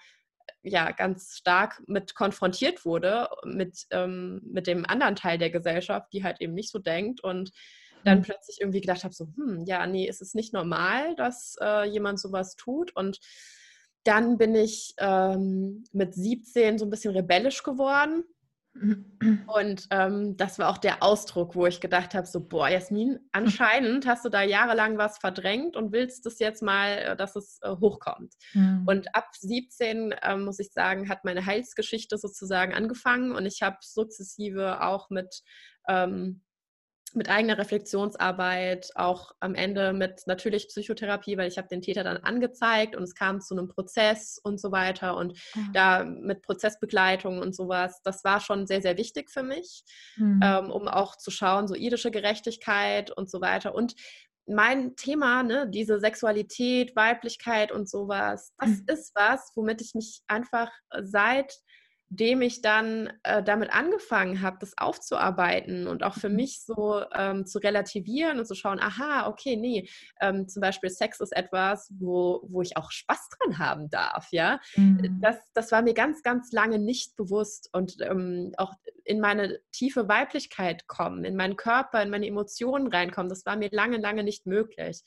ja 0.62 0.92
ganz 0.92 1.38
stark 1.38 1.82
mit 1.88 2.16
konfrontiert 2.16 2.86
wurde, 2.86 3.28
mit, 3.46 3.86
ähm, 3.92 4.42
mit 4.46 4.68
dem 4.68 4.86
anderen 4.86 5.16
Teil 5.16 5.38
der 5.38 5.50
Gesellschaft, 5.50 6.12
die 6.14 6.24
halt 6.24 6.42
eben 6.42 6.54
nicht 6.54 6.72
so 6.72 6.80
denkt 6.80 7.24
und 7.24 7.52
dann 8.04 8.20
mhm. 8.20 8.24
plötzlich 8.24 8.60
irgendwie 8.60 8.82
gedacht 8.82 9.04
habe, 9.04 9.14
so, 9.14 9.28
hm, 9.36 9.64
ja, 9.66 9.86
nee, 9.88 10.08
ist 10.08 10.22
es 10.22 10.34
nicht 10.34 10.54
normal, 10.54 11.16
dass 11.16 11.56
äh, 11.62 11.86
jemand 11.86 12.20
sowas 12.20 12.56
tut 12.56 12.96
und 12.96 13.20
dann 14.04 14.38
bin 14.38 14.54
ich 14.54 14.94
ähm, 14.98 15.86
mit 15.94 16.14
17 16.14 16.78
so 16.78 16.86
ein 16.86 16.90
bisschen 16.90 17.16
rebellisch 17.16 17.64
geworden 17.64 18.26
und 18.76 19.88
ähm, 19.92 20.36
das 20.36 20.58
war 20.58 20.70
auch 20.70 20.78
der 20.78 21.04
Ausdruck, 21.04 21.56
wo 21.56 21.68
ich 21.68 21.80
gedacht 21.80 22.16
habe, 22.16 22.26
so, 22.26 22.40
boah, 22.40 22.68
Jasmin, 22.68 23.20
anscheinend 23.32 24.08
hast 24.08 24.26
du 24.26 24.30
da 24.30 24.42
jahrelang 24.42 24.98
was 24.98 25.20
verdrängt 25.20 25.76
und 25.76 25.92
willst 25.92 26.26
es 26.26 26.40
jetzt 26.40 26.64
mal, 26.64 26.98
äh, 26.98 27.16
dass 27.16 27.36
es 27.36 27.60
äh, 27.62 27.70
hochkommt. 27.70 28.34
Mhm. 28.54 28.84
Und 28.88 29.16
ab 29.16 29.30
17, 29.34 30.12
äh, 30.12 30.38
muss 30.38 30.60
ich 30.60 30.72
sagen, 30.74 31.08
hat 31.08 31.24
meine 31.24 31.46
Heilsgeschichte 31.46 32.18
sozusagen 32.18 32.74
angefangen 32.74 33.34
und 33.34 33.46
ich 33.46 33.62
habe 33.62 33.78
sukzessive 33.82 34.82
auch 34.82 35.10
mit 35.10 35.44
ähm, 35.88 36.42
mit 37.16 37.30
eigener 37.30 37.58
Reflexionsarbeit, 37.58 38.92
auch 38.96 39.32
am 39.40 39.56
Ende 39.56 39.94
mit 39.94 40.24
natürlich 40.26 40.68
Psychotherapie, 40.68 41.38
weil 41.38 41.48
ich 41.48 41.58
habe 41.58 41.68
den 41.68 41.82
Täter 41.82 42.04
dann 42.04 42.18
angezeigt 42.18 42.96
und 42.96 43.04
es 43.04 43.16
kam 43.16 43.42
zu 43.42 43.56
einem 43.56 43.68
Prozess 43.68 44.40
und 44.44 44.60
so 44.60 44.72
weiter 44.72 45.16
und 45.18 45.34
mhm. 45.56 45.74
da 45.74 46.04
mit 46.04 46.42
Prozessbegleitung 46.42 47.40
und 47.40 47.56
sowas, 47.56 48.02
das 48.04 48.24
war 48.24 48.40
schon 48.40 48.68
sehr, 48.68 48.82
sehr 48.82 48.98
wichtig 48.98 49.30
für 49.30 49.44
mich, 49.44 49.84
mhm. 50.16 50.40
ähm, 50.44 50.72
um 50.72 50.88
auch 50.88 51.16
zu 51.18 51.32
schauen, 51.32 51.68
so 51.68 51.76
irdische 51.76 52.12
Gerechtigkeit 52.12 53.12
und 53.12 53.30
so 53.30 53.42
weiter 53.42 53.76
und 53.76 53.96
mein 54.46 54.96
Thema, 54.98 55.44
ne, 55.44 55.70
diese 55.70 56.00
Sexualität, 56.00 56.96
Weiblichkeit 56.96 57.72
und 57.72 57.90
sowas, 57.90 58.54
das 58.58 58.70
mhm. 58.70 58.86
ist 58.88 59.16
was, 59.16 59.52
womit 59.56 59.82
ich 59.82 59.94
mich 59.94 60.22
einfach 60.28 60.70
seit 61.02 61.56
dem 62.16 62.42
ich 62.42 62.62
dann 62.62 63.12
äh, 63.24 63.42
damit 63.42 63.74
angefangen 63.74 64.42
habe, 64.42 64.58
das 64.60 64.78
aufzuarbeiten 64.78 65.88
und 65.88 66.04
auch 66.04 66.14
für 66.14 66.30
mhm. 66.30 66.36
mich 66.36 66.64
so 66.64 67.02
ähm, 67.16 67.46
zu 67.46 67.58
relativieren 67.60 68.40
und 68.40 68.46
zu 68.46 68.56
schauen, 68.56 68.80
aha, 68.80 69.28
okay, 69.28 69.56
nee, 69.56 69.90
ähm, 70.22 70.48
zum 70.48 70.62
Beispiel 70.62 70.90
Sex 70.90 71.20
ist 71.20 71.36
etwas, 71.36 71.92
wo, 71.98 72.42
wo 72.48 72.62
ich 72.62 72.78
auch 72.78 72.92
Spaß 72.92 73.30
dran 73.30 73.58
haben 73.58 73.90
darf, 73.90 74.28
ja. 74.32 74.60
Mhm. 74.76 75.20
Das, 75.22 75.38
das 75.54 75.72
war 75.72 75.82
mir 75.82 75.94
ganz, 75.94 76.22
ganz 76.22 76.52
lange 76.52 76.78
nicht 76.78 77.16
bewusst 77.16 77.70
und 77.74 77.96
ähm, 78.02 78.52
auch 78.58 78.74
in 79.06 79.20
meine 79.20 79.60
tiefe 79.72 80.08
Weiblichkeit 80.08 80.88
kommen, 80.88 81.24
in 81.26 81.36
meinen 81.36 81.56
Körper, 81.56 82.04
in 82.04 82.10
meine 82.10 82.28
Emotionen 82.28 82.88
reinkommen, 82.88 83.30
das 83.30 83.46
war 83.46 83.56
mir 83.56 83.70
lange, 83.72 83.98
lange 83.98 84.24
nicht 84.24 84.46
möglich. 84.46 85.02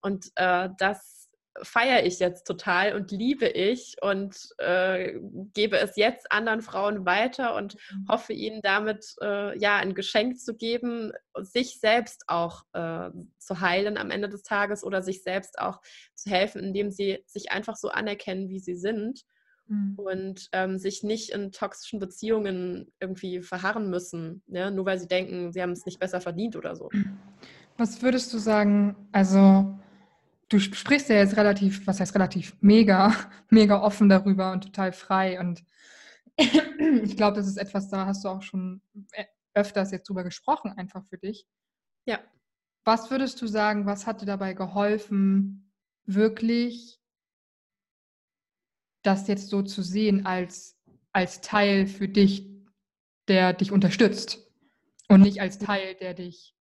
Und 0.00 0.30
äh, 0.36 0.68
das 0.78 1.15
feiere 1.62 2.04
ich 2.04 2.18
jetzt 2.18 2.46
total 2.46 2.94
und 2.94 3.10
liebe 3.10 3.46
ich 3.46 3.96
und 4.02 4.36
äh, 4.58 5.18
gebe 5.54 5.78
es 5.78 5.96
jetzt 5.96 6.30
anderen 6.32 6.62
Frauen 6.62 7.06
weiter 7.06 7.54
und 7.54 7.74
mhm. 7.74 8.08
hoffe 8.08 8.32
ihnen 8.32 8.60
damit 8.62 9.14
äh, 9.22 9.58
ja 9.58 9.76
ein 9.76 9.94
Geschenk 9.94 10.38
zu 10.38 10.54
geben, 10.54 11.12
sich 11.40 11.78
selbst 11.80 12.24
auch 12.28 12.62
äh, 12.72 13.10
zu 13.38 13.60
heilen 13.60 13.96
am 13.96 14.10
Ende 14.10 14.28
des 14.28 14.42
Tages 14.42 14.84
oder 14.84 15.02
sich 15.02 15.22
selbst 15.22 15.58
auch 15.58 15.80
zu 16.14 16.30
helfen, 16.30 16.62
indem 16.62 16.90
sie 16.90 17.22
sich 17.26 17.52
einfach 17.52 17.76
so 17.76 17.88
anerkennen, 17.88 18.48
wie 18.48 18.60
sie 18.60 18.74
sind 18.74 19.22
mhm. 19.68 19.94
und 19.96 20.48
ähm, 20.52 20.78
sich 20.78 21.02
nicht 21.02 21.30
in 21.30 21.52
toxischen 21.52 21.98
Beziehungen 22.00 22.92
irgendwie 23.00 23.42
verharren 23.42 23.90
müssen, 23.90 24.42
ne? 24.46 24.70
nur 24.70 24.86
weil 24.86 24.98
sie 24.98 25.08
denken, 25.08 25.52
sie 25.52 25.62
haben 25.62 25.72
es 25.72 25.86
nicht 25.86 25.98
besser 25.98 26.20
verdient 26.20 26.56
oder 26.56 26.76
so. 26.76 26.90
Was 27.78 28.02
würdest 28.02 28.32
du 28.32 28.38
sagen, 28.38 28.96
also 29.12 29.78
du 30.48 30.58
sprichst 30.58 31.08
ja 31.08 31.16
jetzt 31.16 31.36
relativ, 31.36 31.86
was 31.86 32.00
heißt 32.00 32.14
relativ, 32.14 32.56
mega, 32.60 33.14
mega 33.50 33.82
offen 33.82 34.08
darüber 34.08 34.52
und 34.52 34.64
total 34.64 34.92
frei. 34.92 35.40
Und 35.40 35.64
ich 36.36 37.16
glaube, 37.16 37.36
das 37.36 37.46
ist 37.46 37.56
etwas, 37.56 37.88
da 37.88 38.06
hast 38.06 38.24
du 38.24 38.28
auch 38.28 38.42
schon 38.42 38.82
öfters 39.54 39.90
jetzt 39.90 40.08
drüber 40.08 40.24
gesprochen, 40.24 40.72
einfach 40.72 41.04
für 41.06 41.18
dich. 41.18 41.46
Ja. 42.04 42.20
Was 42.84 43.10
würdest 43.10 43.40
du 43.42 43.46
sagen, 43.46 43.86
was 43.86 44.06
hat 44.06 44.20
dir 44.22 44.26
dabei 44.26 44.52
geholfen, 44.52 45.72
wirklich 46.04 47.00
das 49.02 49.26
jetzt 49.28 49.48
so 49.48 49.62
zu 49.62 49.82
sehen 49.82 50.26
als, 50.26 50.76
als 51.12 51.40
Teil 51.40 51.86
für 51.86 52.08
dich 52.08 52.56
der 53.28 53.52
dich 53.52 53.72
unterstützt 53.72 54.38
und 55.08 55.20
nicht 55.20 55.40
als 55.40 55.58
Teil, 55.58 55.94
der 55.96 56.14
dich 56.14 56.54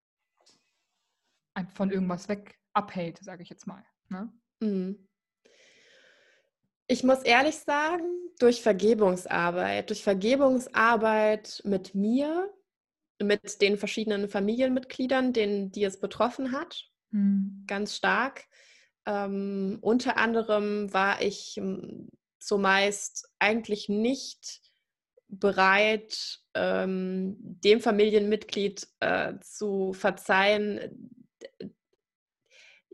von 1.73 1.91
irgendwas 1.91 2.27
weg 2.27 2.59
abhält, 2.75 3.19
sage 3.23 3.43
ich 3.43 3.49
jetzt 3.49 3.67
mal. 3.67 3.83
Ne? 4.09 4.31
Mhm. 4.59 5.07
Ich 6.87 7.03
muss 7.03 7.23
ehrlich 7.23 7.55
sagen, 7.55 8.05
durch 8.39 8.61
Vergebungsarbeit, 8.61 9.89
durch 9.89 10.03
Vergebungsarbeit 10.03 11.61
mit 11.65 11.95
mir, 11.95 12.53
mit 13.19 13.61
den 13.61 13.77
verschiedenen 13.77 14.27
Familienmitgliedern, 14.27 15.33
denen, 15.33 15.71
die 15.71 15.83
es 15.83 15.99
betroffen 15.99 16.51
hat, 16.51 16.85
mhm. 17.11 17.63
ganz 17.65 17.95
stark. 17.95 18.45
Ähm, 19.05 19.79
unter 19.81 20.17
anderem 20.17 20.93
war 20.93 21.21
ich 21.21 21.55
hm, 21.55 22.09
zumeist 22.39 23.29
eigentlich 23.39 23.89
nicht 23.89 24.61
bereit, 25.27 26.39
ähm, 26.53 27.35
dem 27.39 27.79
Familienmitglied 27.81 28.87
äh, 28.99 29.33
zu 29.41 29.93
verzeihen. 29.93 31.14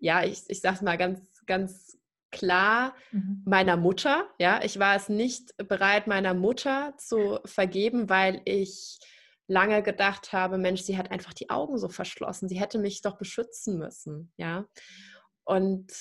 Ja, 0.02 0.24
ich, 0.26 0.44
ich 0.48 0.60
sage 0.60 0.76
es 0.76 0.82
mal 0.82 0.98
ganz, 0.98 1.22
ganz 1.46 1.98
klar, 2.32 2.96
mhm. 3.12 3.44
meiner 3.46 3.78
Mutter. 3.78 4.28
Ja, 4.40 4.62
ich 4.64 4.80
war 4.80 4.96
es 4.96 5.10
nicht 5.10 5.56
bereit, 5.58 6.08
meiner 6.08 6.34
Mutter 6.34 6.94
zu 6.98 7.40
vergeben, 7.46 8.10
weil 8.10 8.42
ich 8.46 9.00
lange 9.48 9.84
gedacht 9.84 10.34
habe, 10.34 10.58
Mensch, 10.58 10.82
sie 10.82 10.98
hat 10.98 11.12
einfach 11.12 11.34
die 11.34 11.50
Augen 11.50 11.78
so 11.78 11.90
verschlossen. 11.90 12.50
Sie 12.50 12.60
hätte 12.60 12.80
mich 12.80 13.02
doch 13.02 13.18
beschützen 13.18 13.78
müssen. 13.78 14.32
Ja, 14.38 14.66
und 15.44 15.92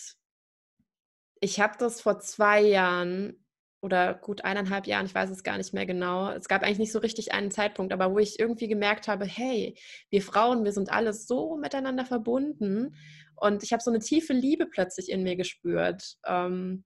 ich 1.41 1.61
habe 1.61 1.75
das 1.79 2.01
vor 2.01 2.21
zwei 2.21 2.61
Jahren 2.61 3.45
oder 3.83 4.13
gut 4.15 4.45
eineinhalb 4.45 4.87
Jahren, 4.87 5.07
ich 5.07 5.15
weiß 5.15 5.31
es 5.31 5.43
gar 5.43 5.57
nicht 5.57 5.73
mehr 5.73 5.87
genau. 5.87 6.31
Es 6.31 6.49
gab 6.49 6.63
eigentlich 6.63 6.79
nicht 6.79 6.93
so 6.93 6.99
richtig 6.99 7.33
einen 7.33 7.51
Zeitpunkt, 7.51 7.95
aber 7.95 8.13
wo 8.13 8.19
ich 8.19 8.39
irgendwie 8.39 8.69
gemerkt 8.69 9.09
habe, 9.09 9.25
hey, 9.25 9.75
wir 10.11 10.21
Frauen, 10.21 10.65
wir 10.65 10.73
sind 10.73 10.93
alle 10.93 11.15
so 11.15 11.57
miteinander 11.57 12.05
verbunden 12.05 12.95
und 13.41 13.63
ich 13.63 13.73
habe 13.73 13.83
so 13.83 13.91
eine 13.91 14.01
tiefe 14.01 14.33
Liebe 14.33 14.67
plötzlich 14.67 15.11
in 15.11 15.23
mir 15.23 15.37
gespürt. 15.37 16.17
Ähm, 16.27 16.85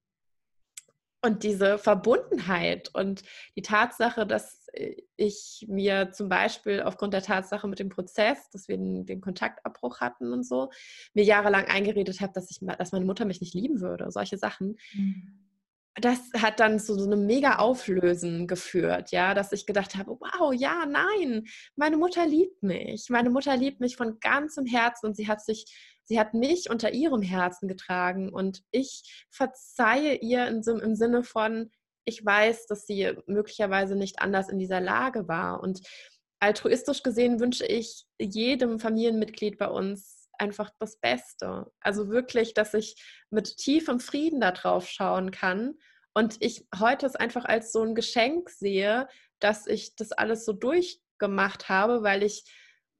und 1.24 1.42
diese 1.42 1.78
Verbundenheit 1.78 2.90
und 2.94 3.22
die 3.56 3.62
Tatsache, 3.62 4.26
dass 4.26 4.68
äh, 4.74 4.96
ich 5.16 5.64
mir 5.68 6.10
zum 6.12 6.28
Beispiel 6.28 6.82
aufgrund 6.82 7.14
der 7.14 7.22
Tatsache 7.22 7.66
mit 7.66 7.78
dem 7.78 7.88
Prozess, 7.88 8.50
dass 8.50 8.68
wir 8.68 8.76
den, 8.76 9.06
den 9.06 9.22
Kontaktabbruch 9.22 10.00
hatten 10.00 10.32
und 10.34 10.46
so, 10.46 10.70
mir 11.14 11.24
jahrelang 11.24 11.64
eingeredet 11.64 12.20
habe, 12.20 12.32
dass, 12.34 12.48
dass 12.48 12.92
meine 12.92 13.06
Mutter 13.06 13.24
mich 13.24 13.40
nicht 13.40 13.54
lieben 13.54 13.80
würde, 13.80 14.10
solche 14.10 14.36
Sachen. 14.36 14.76
Mhm 14.92 15.44
das 15.96 16.18
hat 16.36 16.58
dann 16.58 16.80
zu 16.80 16.98
so 16.98 17.04
einem 17.04 17.26
mega 17.26 17.56
Auflösen 17.56 18.48
geführt, 18.48 19.12
ja, 19.12 19.32
dass 19.32 19.52
ich 19.52 19.64
gedacht 19.64 19.94
habe, 19.94 20.18
wow, 20.18 20.52
ja, 20.52 20.86
nein, 20.86 21.44
meine 21.76 21.96
Mutter 21.96 22.26
liebt 22.26 22.62
mich. 22.62 23.10
Meine 23.10 23.30
Mutter 23.30 23.56
liebt 23.56 23.80
mich 23.80 23.96
von 23.96 24.18
ganzem 24.18 24.66
Herzen 24.66 25.06
und 25.06 25.16
sie 25.16 25.28
hat 25.28 25.44
sich, 25.44 25.66
sie 26.04 26.18
hat 26.18 26.34
mich 26.34 26.70
unter 26.70 26.92
ihrem 26.92 27.22
Herzen 27.22 27.68
getragen 27.68 28.32
und 28.32 28.62
ich 28.70 29.26
verzeihe 29.30 30.16
ihr 30.16 30.46
im 30.46 30.62
Sinne 30.94 31.22
von, 31.22 31.70
ich 32.04 32.24
weiß, 32.24 32.66
dass 32.66 32.86
sie 32.86 33.12
möglicherweise 33.26 33.96
nicht 33.96 34.20
anders 34.20 34.48
in 34.48 34.58
dieser 34.58 34.80
Lage 34.80 35.26
war 35.28 35.62
und 35.62 35.80
altruistisch 36.40 37.02
gesehen 37.02 37.40
wünsche 37.40 37.64
ich 37.66 38.04
jedem 38.20 38.78
Familienmitglied 38.78 39.56
bei 39.58 39.68
uns 39.68 40.28
einfach 40.38 40.70
das 40.78 40.98
Beste. 40.98 41.70
Also 41.80 42.08
wirklich, 42.08 42.54
dass 42.54 42.74
ich 42.74 42.96
mit 43.30 43.56
tiefem 43.56 44.00
Frieden 44.00 44.40
da 44.40 44.50
drauf 44.50 44.88
schauen 44.88 45.30
kann 45.30 45.74
und 46.12 46.36
ich 46.40 46.66
heute 46.78 47.06
es 47.06 47.16
einfach 47.16 47.44
als 47.44 47.72
so 47.72 47.82
ein 47.82 47.94
Geschenk 47.94 48.50
sehe, 48.50 49.08
dass 49.38 49.66
ich 49.66 49.96
das 49.96 50.12
alles 50.12 50.44
so 50.44 50.52
durchgemacht 50.52 51.68
habe, 51.68 52.02
weil 52.02 52.22
ich 52.22 52.44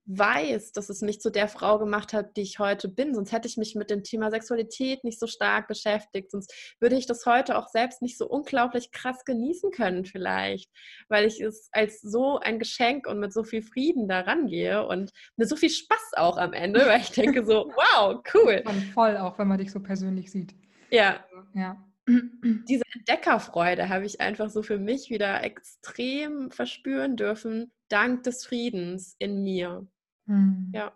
weiß, 0.06 0.72
dass 0.72 0.90
es 0.90 1.00
mich 1.00 1.20
zu 1.20 1.30
der 1.30 1.48
Frau 1.48 1.78
gemacht 1.78 2.12
hat, 2.12 2.36
die 2.36 2.42
ich 2.42 2.58
heute 2.58 2.88
bin. 2.88 3.14
Sonst 3.14 3.32
hätte 3.32 3.48
ich 3.48 3.56
mich 3.56 3.74
mit 3.74 3.90
dem 3.90 4.02
Thema 4.02 4.30
Sexualität 4.30 5.02
nicht 5.02 5.18
so 5.18 5.26
stark 5.26 5.66
beschäftigt. 5.66 6.30
Sonst 6.30 6.52
würde 6.78 6.96
ich 6.96 7.06
das 7.06 7.24
heute 7.24 7.56
auch 7.56 7.68
selbst 7.68 8.02
nicht 8.02 8.18
so 8.18 8.28
unglaublich 8.28 8.92
krass 8.92 9.24
genießen 9.24 9.70
können 9.70 10.04
vielleicht, 10.04 10.70
weil 11.08 11.24
ich 11.24 11.40
es 11.40 11.68
als 11.72 12.00
so 12.00 12.38
ein 12.38 12.58
Geschenk 12.58 13.06
und 13.06 13.18
mit 13.18 13.32
so 13.32 13.44
viel 13.44 13.62
Frieden 13.62 14.06
daran 14.08 14.46
gehe 14.46 14.86
und 14.86 15.10
mit 15.36 15.48
so 15.48 15.56
viel 15.56 15.70
Spaß 15.70 16.12
auch 16.16 16.36
am 16.36 16.52
Ende, 16.52 16.80
weil 16.86 17.00
ich 17.00 17.10
denke 17.10 17.44
so, 17.44 17.70
wow, 17.76 18.22
cool. 18.34 18.62
Voll 18.92 19.16
auch, 19.16 19.38
wenn 19.38 19.48
man 19.48 19.58
dich 19.58 19.72
so 19.72 19.80
persönlich 19.80 20.30
sieht. 20.30 20.54
Ja. 20.90 21.24
Ja. 21.54 21.82
Diese 22.06 22.82
Entdeckerfreude 22.92 23.88
habe 23.88 24.04
ich 24.04 24.20
einfach 24.20 24.50
so 24.50 24.62
für 24.62 24.78
mich 24.78 25.08
wieder 25.08 25.42
extrem 25.42 26.50
verspüren 26.50 27.16
dürfen, 27.16 27.72
dank 27.88 28.24
des 28.24 28.44
Friedens 28.44 29.16
in 29.18 29.42
mir. 29.42 29.86
Hm. 30.26 30.70
Ja. 30.74 30.92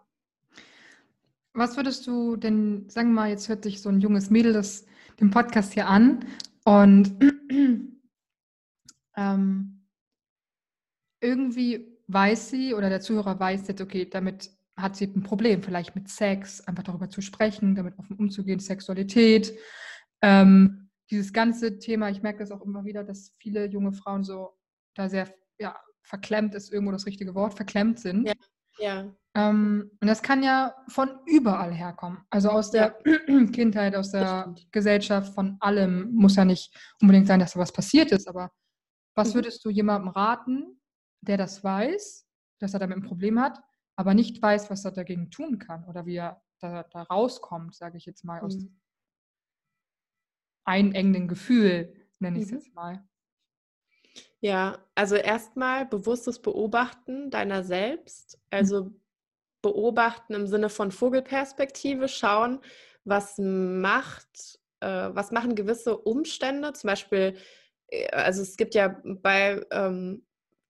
Was 1.55 1.77
würdest 1.77 2.07
du 2.07 2.37
denn, 2.37 2.89
sagen 2.89 3.11
wir 3.11 3.23
mal, 3.23 3.31
jetzt 3.31 3.49
hört 3.49 3.65
sich 3.65 3.83
so 3.83 3.89
ein 3.89 4.01
junges 4.01 4.31
Mädel 4.31 4.53
das, 4.53 4.87
den 5.21 5.31
Podcast 5.31 5.73
hier 5.73 5.89
an 5.89 6.25
und 6.65 7.15
ähm, 9.17 9.87
irgendwie 11.21 11.99
weiß 12.07 12.51
sie 12.51 12.75
oder 12.75 12.89
der 12.89 13.01
Zuhörer 13.01 13.39
weiß 13.39 13.67
jetzt, 13.69 13.81
okay, 13.81 14.09
damit 14.09 14.51
hat 14.77 14.97
sie 14.97 15.07
ein 15.07 15.23
Problem, 15.23 15.63
vielleicht 15.63 15.95
mit 15.97 16.09
Sex, 16.09 16.61
einfach 16.61 16.85
darüber 16.85 17.11
zu 17.11 17.21
sprechen, 17.21 17.75
damit 17.75 17.99
offen 17.99 18.17
umzugehen, 18.17 18.61
Sexualität. 18.61 19.53
Ähm, 20.23 20.91
dieses 21.11 21.33
ganze 21.33 21.79
Thema, 21.79 22.11
ich 22.11 22.23
merke 22.23 22.39
das 22.39 22.53
auch 22.53 22.63
immer 22.63 22.85
wieder, 22.85 23.03
dass 23.03 23.35
viele 23.39 23.67
junge 23.67 23.93
Frauen 23.93 24.23
so 24.23 24.57
da 24.95 25.09
sehr 25.09 25.35
ja, 25.59 25.77
verklemmt 26.03 26.55
ist 26.55 26.73
irgendwo 26.73 26.93
das 26.93 27.07
richtige 27.07 27.35
Wort, 27.35 27.55
verklemmt 27.55 27.99
sind. 27.99 28.27
Ja. 28.27 28.35
Ja. 28.79 29.07
Ähm, 29.35 29.91
und 30.01 30.09
das 30.09 30.23
kann 30.23 30.43
ja 30.43 30.75
von 30.89 31.11
überall 31.27 31.73
herkommen. 31.73 32.19
Also 32.31 32.51
aus 32.51 32.71
der 32.71 32.99
ja. 33.05 33.47
Kindheit, 33.53 33.95
aus 33.95 34.11
der 34.11 34.55
Gesellschaft, 34.73 35.33
von 35.35 35.57
allem. 35.61 36.13
Muss 36.13 36.37
ja 36.37 36.45
nicht 36.45 36.75
unbedingt 37.01 37.27
sein, 37.27 37.41
dass 37.41 37.53
da 37.53 37.61
was 37.61 37.73
passiert 37.73 38.11
ist, 38.11 38.27
aber 38.27 38.51
was 39.15 39.31
mhm. 39.31 39.35
würdest 39.35 39.65
du 39.65 39.71
jemandem 39.71 40.09
raten, 40.09 40.81
der 41.21 41.37
das 41.37 41.63
weiß, 41.63 42.27
dass 42.61 42.75
er 42.75 42.81
damit 42.81 42.97
ein 42.97 43.03
Problem 43.03 43.41
hat, 43.41 43.61
aber 43.97 44.15
nicht 44.15 44.41
weiß, 44.41 44.71
was 44.71 44.85
er 44.85 44.93
dagegen 44.93 45.31
tun 45.31 45.59
kann 45.59 45.85
oder 45.85 46.07
wie 46.07 46.17
er 46.17 46.43
da, 46.61 46.83
da 46.85 47.03
rauskommt, 47.03 47.75
sage 47.75 47.97
ich 47.97 48.07
jetzt 48.07 48.25
mal, 48.25 48.41
aus 48.41 48.57
mhm. 48.57 48.81
einengenden 50.65 51.29
Gefühl, 51.29 51.95
nenne 52.19 52.39
ich 52.39 52.45
es 52.45 52.51
mhm. 52.51 52.57
jetzt 52.59 52.75
mal. 52.75 53.09
Ja, 54.41 54.79
also 54.95 55.17
erstmal 55.17 55.87
bewusstes 55.87 56.41
Beobachten 56.41 57.31
deiner 57.31 57.65
selbst. 57.65 58.37
Mhm. 58.37 58.59
Also 58.59 58.91
beobachten 59.63 60.35
im 60.35 60.47
Sinne 60.47 60.69
von 60.69 60.93
Vogelperspektive, 60.93 62.09
schauen, 62.09 62.61
was 63.05 63.35
macht, 63.39 64.61
äh, 64.81 65.09
was 65.13 65.33
machen 65.33 65.55
gewisse 65.55 65.97
Umstände, 65.97 66.73
zum 66.75 66.89
Beispiel, 66.89 67.37
äh, 67.89 68.09
also 68.11 68.43
es 68.43 68.57
gibt 68.57 68.75
ja 68.75 69.01
bei 69.05 69.65
ähm, 69.71 70.27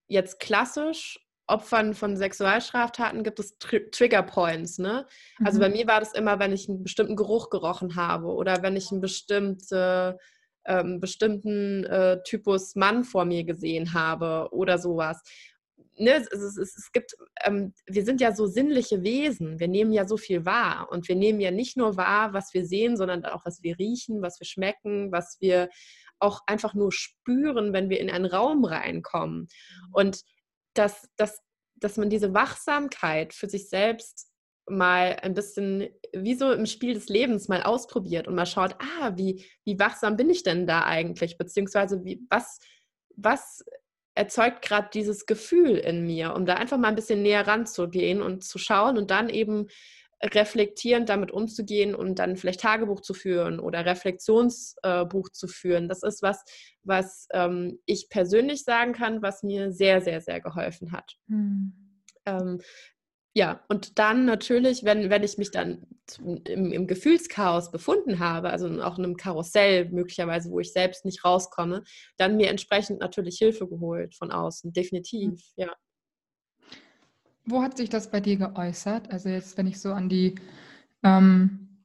jetzt 0.06 0.40
klassisch 0.40 1.20
Opfern 1.48 1.94
von 1.94 2.16
Sexualstraftaten 2.16 3.24
gibt 3.24 3.40
es 3.40 3.58
Tr 3.58 3.90
Trigger 3.90 4.22
Points. 4.22 4.78
Ne? 4.78 5.06
Mhm. 5.38 5.46
Also 5.46 5.60
bei 5.60 5.68
mhm. 5.68 5.76
mir 5.76 5.86
war 5.86 6.00
das 6.00 6.12
immer, 6.12 6.38
wenn 6.38 6.52
ich 6.52 6.68
einen 6.68 6.82
bestimmten 6.82 7.16
Geruch 7.16 7.50
gerochen 7.50 7.96
habe 7.96 8.26
oder 8.28 8.62
wenn 8.62 8.76
ich 8.76 8.92
einen 8.92 9.00
bestimmte, 9.00 10.18
ähm, 10.68 11.00
bestimmten 11.00 11.84
äh, 11.84 12.22
Typus 12.22 12.76
Mann 12.76 13.02
vor 13.02 13.24
mir 13.24 13.42
gesehen 13.44 13.94
habe 13.94 14.48
oder 14.52 14.78
sowas. 14.78 15.22
Ne, 15.96 16.12
es, 16.12 16.30
es, 16.30 16.56
es 16.56 16.92
gibt, 16.92 17.16
ähm, 17.44 17.74
wir 17.86 18.04
sind 18.04 18.20
ja 18.20 18.32
so 18.32 18.46
sinnliche 18.46 19.02
Wesen, 19.02 19.58
wir 19.58 19.66
nehmen 19.66 19.92
ja 19.92 20.06
so 20.06 20.16
viel 20.16 20.44
wahr. 20.44 20.88
Und 20.92 21.08
wir 21.08 21.16
nehmen 21.16 21.40
ja 21.40 21.50
nicht 21.50 21.76
nur 21.76 21.96
wahr, 21.96 22.32
was 22.34 22.54
wir 22.54 22.64
sehen, 22.66 22.96
sondern 22.96 23.24
auch, 23.24 23.44
was 23.44 23.62
wir 23.62 23.78
riechen, 23.78 24.22
was 24.22 24.38
wir 24.38 24.46
schmecken, 24.46 25.10
was 25.10 25.38
wir 25.40 25.68
auch 26.20 26.40
einfach 26.46 26.74
nur 26.74 26.92
spüren, 26.92 27.72
wenn 27.72 27.90
wir 27.90 28.00
in 28.00 28.10
einen 28.10 28.26
Raum 28.26 28.64
reinkommen. 28.64 29.48
Und 29.92 30.22
dass, 30.74 31.08
dass, 31.16 31.40
dass 31.76 31.96
man 31.96 32.10
diese 32.10 32.34
Wachsamkeit 32.34 33.32
für 33.34 33.48
sich 33.48 33.68
selbst 33.68 34.28
mal 34.70 35.16
ein 35.22 35.34
bisschen 35.34 35.88
wie 36.12 36.34
so 36.34 36.52
im 36.52 36.66
Spiel 36.66 36.94
des 36.94 37.08
Lebens 37.08 37.48
mal 37.48 37.62
ausprobiert 37.62 38.28
und 38.28 38.34
mal 38.34 38.46
schaut, 38.46 38.76
ah, 38.78 39.12
wie, 39.16 39.44
wie 39.64 39.78
wachsam 39.78 40.16
bin 40.16 40.30
ich 40.30 40.42
denn 40.42 40.66
da 40.66 40.84
eigentlich? 40.84 41.38
Beziehungsweise 41.38 42.04
wie, 42.04 42.26
was, 42.30 42.58
was 43.16 43.64
erzeugt 44.14 44.62
gerade 44.62 44.88
dieses 44.92 45.26
Gefühl 45.26 45.76
in 45.76 46.04
mir, 46.04 46.34
um 46.34 46.44
da 46.44 46.54
einfach 46.54 46.78
mal 46.78 46.88
ein 46.88 46.96
bisschen 46.96 47.22
näher 47.22 47.46
ranzugehen 47.46 48.20
und 48.20 48.42
zu 48.44 48.58
schauen 48.58 48.98
und 48.98 49.10
dann 49.10 49.28
eben 49.28 49.68
reflektierend 50.22 51.08
damit 51.08 51.30
umzugehen 51.30 51.94
und 51.94 52.18
dann 52.18 52.36
vielleicht 52.36 52.60
Tagebuch 52.60 53.00
zu 53.00 53.14
führen 53.14 53.60
oder 53.60 53.86
Reflexionsbuch 53.86 55.28
äh, 55.28 55.32
zu 55.32 55.46
führen. 55.46 55.88
Das 55.88 56.02
ist 56.02 56.22
was, 56.22 56.44
was 56.82 57.28
ähm, 57.32 57.78
ich 57.86 58.08
persönlich 58.08 58.64
sagen 58.64 58.92
kann, 58.92 59.22
was 59.22 59.44
mir 59.44 59.70
sehr, 59.70 60.00
sehr, 60.00 60.20
sehr 60.20 60.40
geholfen 60.40 60.90
hat. 60.90 61.16
Hm. 61.28 61.72
Ähm, 62.26 62.60
ja, 63.38 63.60
und 63.68 64.00
dann 64.00 64.24
natürlich, 64.24 64.82
wenn, 64.82 65.10
wenn 65.10 65.22
ich 65.22 65.38
mich 65.38 65.52
dann 65.52 65.86
im, 66.48 66.72
im, 66.72 66.88
Gefühlschaos 66.88 67.70
befunden 67.70 68.18
habe, 68.18 68.50
also 68.50 68.66
auch 68.82 68.98
in 68.98 69.04
einem 69.04 69.16
Karussell 69.16 69.88
möglicherweise, 69.90 70.50
wo 70.50 70.58
ich 70.58 70.72
selbst 70.72 71.04
nicht 71.04 71.24
rauskomme, 71.24 71.84
dann 72.16 72.36
mir 72.36 72.48
entsprechend 72.48 72.98
natürlich 72.98 73.38
Hilfe 73.38 73.68
geholt 73.68 74.16
von 74.16 74.32
außen, 74.32 74.72
definitiv, 74.72 75.30
mhm. 75.30 75.38
ja. 75.54 75.72
wo 77.44 77.62
hat 77.62 77.76
sich 77.76 77.88
das 77.88 78.10
bei 78.10 78.18
dir 78.18 78.38
geäußert? 78.38 79.12
Also 79.12 79.28
jetzt, 79.28 79.56
wenn 79.56 79.68
ich 79.68 79.80
so 79.80 79.92
an 79.92 80.08
die, 80.08 80.34
ähm, 81.04 81.84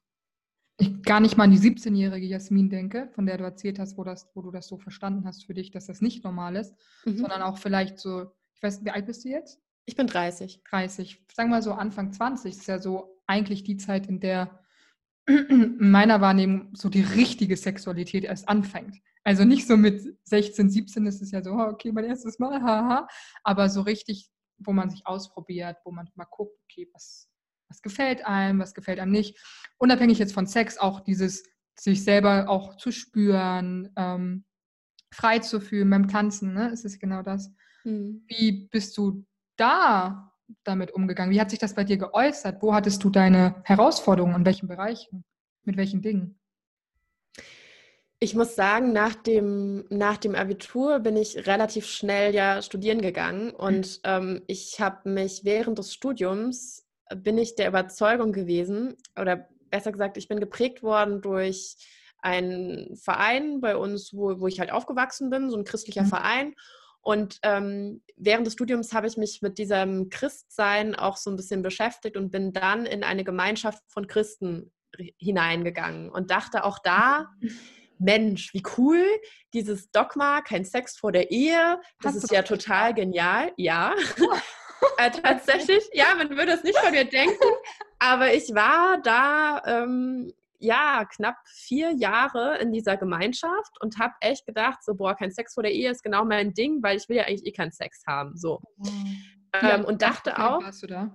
ich 0.80 1.04
gar 1.04 1.20
nicht 1.20 1.38
mal 1.38 1.44
an 1.44 1.52
die 1.52 1.60
17-jährige 1.60 2.26
Jasmin 2.26 2.72
denke, 2.72 3.10
von 3.12 3.28
der 3.28 3.38
du 3.38 3.44
erzählt 3.44 3.78
hast, 3.78 3.96
wo, 3.96 4.04
das, 4.04 4.28
wo 4.34 4.42
du 4.42 4.50
das 4.50 4.68
so 4.68 4.80
verstanden 4.80 5.28
hast 5.28 5.46
für 5.46 5.54
dich, 5.54 5.70
dass 5.70 5.86
das 5.86 6.02
nicht 6.02 6.24
normal 6.24 6.56
ist, 6.56 6.74
mhm. 7.06 7.18
sondern 7.18 7.44
auch 7.44 7.60
vielleicht 7.60 8.00
so, 8.00 8.32
ich 8.56 8.64
weiß, 8.64 8.84
wie 8.84 8.90
alt 8.90 9.06
bist 9.06 9.24
du 9.24 9.30
jetzt? 9.30 9.62
Ich 9.86 9.96
bin 9.96 10.08
30. 10.08 10.62
30. 10.70 11.26
Sagen 11.34 11.50
wir 11.50 11.58
mal 11.58 11.62
so 11.62 11.74
Anfang 11.74 12.14
20 12.14 12.52
ist 12.52 12.68
ja 12.68 12.80
so 12.80 13.22
eigentlich 13.28 13.64
die 13.64 13.78
Zeit, 13.78 14.08
in 14.08 14.20
der 14.20 14.60
in 15.28 15.78
meiner 15.92 16.22
Wahrnehmung 16.22 16.76
so 16.76 16.90
die 16.90 17.02
richtige 17.02 17.58
Sexualität 17.58 18.24
erst 18.26 18.50
anfängt. 18.50 18.98
Also 19.24 19.46
nicht 19.46 19.68
so 19.68 19.78
mit 19.78 20.18
16, 20.26 20.70
17 20.70 21.06
ist 21.06 21.22
es 21.22 21.32
ja 21.32 21.42
so, 21.42 21.54
okay, 21.54 21.92
mein 21.94 22.04
erstes 22.06 22.40
Mal, 22.40 22.62
haha, 22.62 23.08
aber 23.44 23.70
so 23.70 23.82
richtig 23.82 24.34
wo 24.60 24.74
man 24.74 24.90
sich 24.90 25.06
ausprobiert, 25.06 25.78
wo 25.84 25.92
man 25.92 26.10
mal 26.16 26.26
guckt, 26.26 26.58
okay, 26.64 26.90
was, 26.94 27.30
was 27.70 27.82
gefällt 27.82 28.26
einem, 28.26 28.60
was 28.60 28.74
gefällt 28.74 29.00
einem 29.00 29.12
nicht. 29.12 29.40
Unabhängig 29.78 30.20
jetzt 30.20 30.34
von 30.34 30.48
Sex, 30.48 30.78
auch 30.78 31.02
dieses 31.02 31.44
sich 31.80 32.04
selber 32.04 32.50
auch 32.50 32.78
zu 32.78 32.92
spüren, 32.92 33.92
ähm, 33.96 34.46
frei 35.12 35.40
zu 35.40 35.60
fühlen 35.60 35.90
beim 35.90 36.08
Tanzen, 36.08 36.54
ne? 36.54 36.70
ist 36.70 36.86
es 36.86 37.00
genau 37.00 37.24
das. 37.24 37.52
Mhm. 37.84 38.24
Wie 38.28 38.68
bist 38.72 38.98
du 38.98 39.26
da 39.58 40.32
damit 40.64 40.92
umgegangen? 40.94 41.32
Wie 41.32 41.42
hat 41.42 41.50
sich 41.50 41.60
das 41.60 41.74
bei 41.74 41.84
dir 41.84 41.98
geäußert? 41.98 42.62
Wo 42.62 42.74
hattest 42.74 43.04
du 43.04 43.10
deine 43.10 43.62
Herausforderungen? 43.64 44.36
In 44.36 44.46
welchen 44.46 44.68
Bereichen? 44.68 45.24
Mit 45.64 45.78
welchen 45.78 46.02
Dingen? 46.02 46.40
Ich 48.20 48.36
muss 48.36 48.56
sagen, 48.56 48.94
nach 48.94 49.16
dem, 49.16 49.86
nach 49.90 50.16
dem 50.16 50.34
Abitur 50.34 51.00
bin 51.00 51.18
ich 51.18 51.46
relativ 51.46 51.86
schnell 51.86 52.34
ja 52.34 52.62
studieren 52.62 53.02
gegangen 53.02 53.48
mhm. 53.48 53.54
und 53.56 54.00
ähm, 54.06 54.42
ich 54.48 54.80
habe 54.80 55.10
mich 55.10 55.44
während 55.44 55.78
des 55.78 55.94
Studiums, 55.94 56.86
bin 57.18 57.38
ich 57.38 57.56
der 57.56 57.68
Überzeugung 57.68 58.32
gewesen, 58.32 58.96
oder 59.20 59.50
besser 59.70 59.92
gesagt, 59.92 60.16
ich 60.16 60.30
bin 60.30 60.40
geprägt 60.40 60.84
worden 60.84 61.22
durch 61.22 61.76
einen 62.20 62.96
Verein 62.96 63.60
bei 63.60 63.76
uns, 63.76 64.14
wo, 64.14 64.40
wo 64.40 64.48
ich 64.48 64.60
halt 64.60 64.72
aufgewachsen 64.72 65.30
bin, 65.30 65.50
so 65.50 65.58
ein 65.58 65.66
christlicher 65.66 66.04
mhm. 66.04 66.08
Verein. 66.08 66.54
Und 67.04 67.40
ähm, 67.44 68.02
während 68.16 68.48
des 68.48 68.54
Studiums 68.54 68.94
habe 68.94 69.08
ich 69.08 69.18
mich 69.18 69.42
mit 69.42 69.58
diesem 69.58 70.10
Christsein 70.10 70.96
auch 70.96 71.18
so 71.18 71.30
ein 71.30 71.36
bisschen 71.36 71.62
beschäftigt 71.62 72.16
und 72.16 72.32
bin 72.32 72.54
dann 72.54 72.86
in 72.86 73.04
eine 73.04 73.26
Gemeinschaft 73.26 73.84
von 73.90 74.08
Christen 74.08 74.72
hineingegangen 75.18 76.10
und 76.10 76.32
dachte 76.32 76.64
auch 76.64 76.80
da, 76.80 77.28
Mensch, 78.00 78.54
wie 78.54 78.64
cool, 78.78 79.06
dieses 79.54 79.92
Dogma, 79.92 80.42
kein 80.42 80.66
Sex 80.66 80.98
vor 80.98 81.12
der 81.12 81.30
Ehe, 81.32 81.80
das 82.02 82.16
Hast 82.16 82.24
ist 82.24 82.32
ja 82.32 82.42
total 82.42 82.94
genial. 82.94 83.52
Ja, 83.56 83.94
äh, 84.98 85.12
tatsächlich, 85.12 85.84
ja, 85.94 86.16
man 86.18 86.30
würde 86.32 86.54
es 86.54 86.64
nicht 86.64 86.78
von 86.78 86.92
mir 86.92 87.06
denken, 87.06 87.54
aber 88.00 88.34
ich 88.34 88.54
war 88.54 89.02
da, 89.02 89.62
ähm, 89.66 90.34
ja, 90.64 91.06
knapp 91.06 91.36
vier 91.46 91.92
Jahre 91.92 92.58
in 92.60 92.72
dieser 92.72 92.96
Gemeinschaft 92.96 93.82
und 93.82 94.00
habe 94.00 94.14
echt 94.22 94.46
gedacht, 94.46 94.84
so, 94.84 94.96
boah, 94.96 95.14
kein 95.16 95.32
Sex 95.32 95.54
vor 95.54 95.64
der 95.64 95.74
Ehe 95.74 95.92
ist 95.92 96.04
genau 96.04 96.24
mein 96.24 96.54
Ding, 96.54 96.82
weil 96.82 96.98
ich 96.98 97.10
will 97.10 97.18
ja 97.18 97.24
eigentlich 97.24 97.46
eh 97.46 97.52
keinen 97.52 97.72
Sex 97.72 98.04
haben, 98.08 98.38
so. 98.38 98.62
Ja, 99.54 99.76
ähm, 99.76 99.86
und 99.86 100.02
dachte 100.02 100.40
auch, 100.40 100.64
warst 100.64 100.82
du 100.84 100.88
da? 100.88 101.14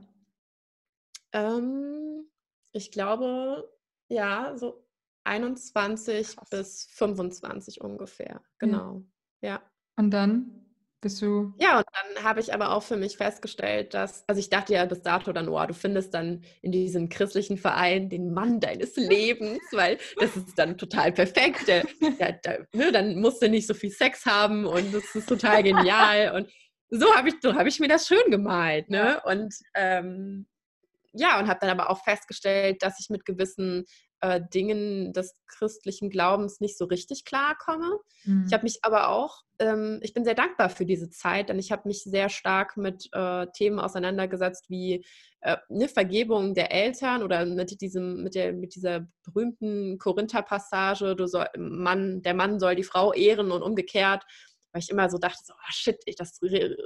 Ähm, 1.32 2.30
ich 2.72 2.90
glaube, 2.90 3.68
ja, 4.08 4.56
so 4.56 4.86
21 5.24 6.36
Krass. 6.36 6.50
bis 6.50 6.86
25 6.92 7.80
ungefähr. 7.80 8.42
Genau. 8.58 9.02
Ja. 9.40 9.50
ja. 9.50 9.62
Und 9.96 10.10
dann 10.10 10.67
bist 11.00 11.22
du. 11.22 11.52
Ja, 11.58 11.78
und 11.78 11.86
dann 11.92 12.24
habe 12.24 12.40
ich 12.40 12.52
aber 12.52 12.72
auch 12.72 12.82
für 12.82 12.96
mich 12.96 13.16
festgestellt, 13.16 13.94
dass, 13.94 14.24
also 14.26 14.38
ich 14.40 14.50
dachte 14.50 14.72
ja 14.72 14.84
bis 14.84 15.02
dato 15.02 15.32
dann, 15.32 15.48
oh, 15.48 15.66
du 15.66 15.74
findest 15.74 16.14
dann 16.14 16.42
in 16.62 16.72
diesem 16.72 17.08
christlichen 17.08 17.58
Verein 17.58 18.08
den 18.08 18.32
Mann 18.32 18.60
deines 18.60 18.96
Lebens, 18.96 19.60
weil 19.72 19.98
das 20.18 20.36
ist 20.36 20.58
dann 20.58 20.76
total 20.76 21.12
perfekt. 21.12 21.68
Der, 21.68 21.84
der, 22.18 22.32
der, 22.32 22.66
ne, 22.72 22.92
dann 22.92 23.20
musst 23.20 23.42
du 23.42 23.48
nicht 23.48 23.66
so 23.66 23.74
viel 23.74 23.90
Sex 23.90 24.26
haben 24.26 24.66
und 24.66 24.92
das 24.94 25.14
ist 25.14 25.28
total 25.28 25.62
genial. 25.62 26.34
Und 26.34 26.50
so 26.90 27.14
habe 27.14 27.28
ich, 27.28 27.34
so 27.42 27.54
hab 27.54 27.66
ich 27.66 27.80
mir 27.80 27.88
das 27.88 28.06
schön 28.06 28.30
gemalt. 28.30 28.90
Ne? 28.90 29.20
Und 29.24 29.54
ähm, 29.74 30.46
ja, 31.12 31.38
und 31.38 31.48
habe 31.48 31.58
dann 31.60 31.70
aber 31.70 31.90
auch 31.90 32.02
festgestellt, 32.04 32.82
dass 32.82 33.00
ich 33.00 33.08
mit 33.08 33.24
gewissen 33.24 33.84
äh, 34.20 34.40
Dingen 34.52 35.12
des 35.12 35.34
christlichen 35.46 36.10
Glaubens 36.10 36.60
nicht 36.60 36.76
so 36.76 36.84
richtig 36.86 37.24
klarkomme. 37.24 37.98
Mhm. 38.24 38.44
Ich 38.46 38.52
habe 38.52 38.64
mich 38.64 38.78
aber 38.82 39.08
auch, 39.08 39.42
ähm, 39.58 40.00
ich 40.02 40.14
bin 40.14 40.24
sehr 40.24 40.34
dankbar 40.34 40.70
für 40.70 40.84
diese 40.84 41.10
Zeit, 41.10 41.48
denn 41.48 41.58
ich 41.58 41.72
habe 41.72 41.86
mich 41.86 42.02
sehr 42.02 42.28
stark 42.28 42.76
mit 42.76 43.08
äh, 43.12 43.46
Themen 43.54 43.78
auseinandergesetzt 43.78 44.66
wie 44.68 45.04
äh, 45.40 45.56
eine 45.70 45.88
Vergebung 45.88 46.54
der 46.54 46.72
Eltern 46.72 47.22
oder 47.22 47.44
mit 47.46 47.80
diesem, 47.80 48.22
mit 48.22 48.34
der, 48.34 48.52
mit 48.52 48.74
dieser 48.74 49.06
berühmten 49.24 49.98
Korinther-Passage, 49.98 51.14
du 51.16 51.26
soll, 51.26 51.46
Mann, 51.56 52.22
der 52.22 52.34
Mann 52.34 52.58
soll 52.58 52.74
die 52.74 52.84
Frau 52.84 53.12
ehren 53.12 53.50
und 53.50 53.62
umgekehrt 53.62 54.24
weil 54.70 54.82
ich 54.82 54.90
immer 54.90 55.08
so 55.08 55.16
dachte, 55.16 55.38
so, 55.42 55.54
oh 55.54 55.70
shit, 55.70 55.96
das 56.18 56.40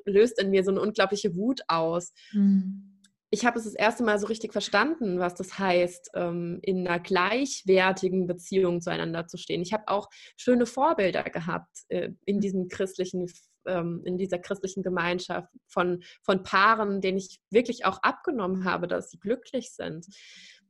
löst 0.05 0.41
in 0.41 0.51
mir 0.51 0.63
so 0.63 0.71
eine 0.71 0.81
unglaubliche 0.81 1.35
Wut 1.35 1.63
aus. 1.67 2.13
Mhm 2.31 2.92
ich 3.35 3.47
habe 3.47 3.59
es 3.59 3.65
das 3.65 3.75
erste 3.75 4.05
Mal 4.05 4.19
so 4.19 4.27
richtig 4.27 4.53
verstanden, 4.53 5.19
was 5.19 5.35
das 5.35 5.59
heißt, 5.59 6.11
ähm, 6.15 6.59
in 6.63 6.87
einer 6.87 7.01
gleichwertigen 7.01 8.27
Beziehung 8.27 8.83
zueinander 8.83 9.27
zu 9.27 9.39
stehen. 9.39 9.63
Ich 9.63 9.73
habe 9.73 9.85
auch 9.87 10.11
schöne 10.37 10.67
Vorbilder 10.67 11.23
gehabt 11.25 11.79
äh, 11.89 12.11
in 12.27 12.41
diesem 12.41 12.69
christlichen 12.69 13.27
ähm, 13.67 14.03
in 14.05 14.19
dieser 14.19 14.39
christlichen 14.39 14.83
Gemeinschaft 14.83 15.49
von, 15.67 16.03
von 16.23 16.43
Paaren, 16.43 17.01
denen 17.01 17.19
ich 17.19 17.41
wirklich 17.49 17.87
auch 17.87 18.03
abgenommen 18.03 18.65
habe, 18.65 18.87
dass 18.87 19.11
sie 19.11 19.19
glücklich 19.19 19.73
sind. 19.73 20.07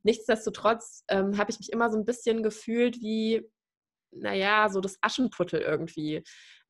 Nichtsdestotrotz 0.05 1.03
ähm, 1.09 1.39
habe 1.39 1.51
ich 1.51 1.59
mich 1.59 1.73
immer 1.73 1.91
so 1.91 1.99
ein 1.99 2.05
bisschen 2.05 2.45
gefühlt 2.45 3.01
wie, 3.01 3.51
naja, 4.13 4.69
so 4.69 4.81
das 4.81 4.99
Aschenputtel 5.01 5.61
irgendwie 5.61 6.23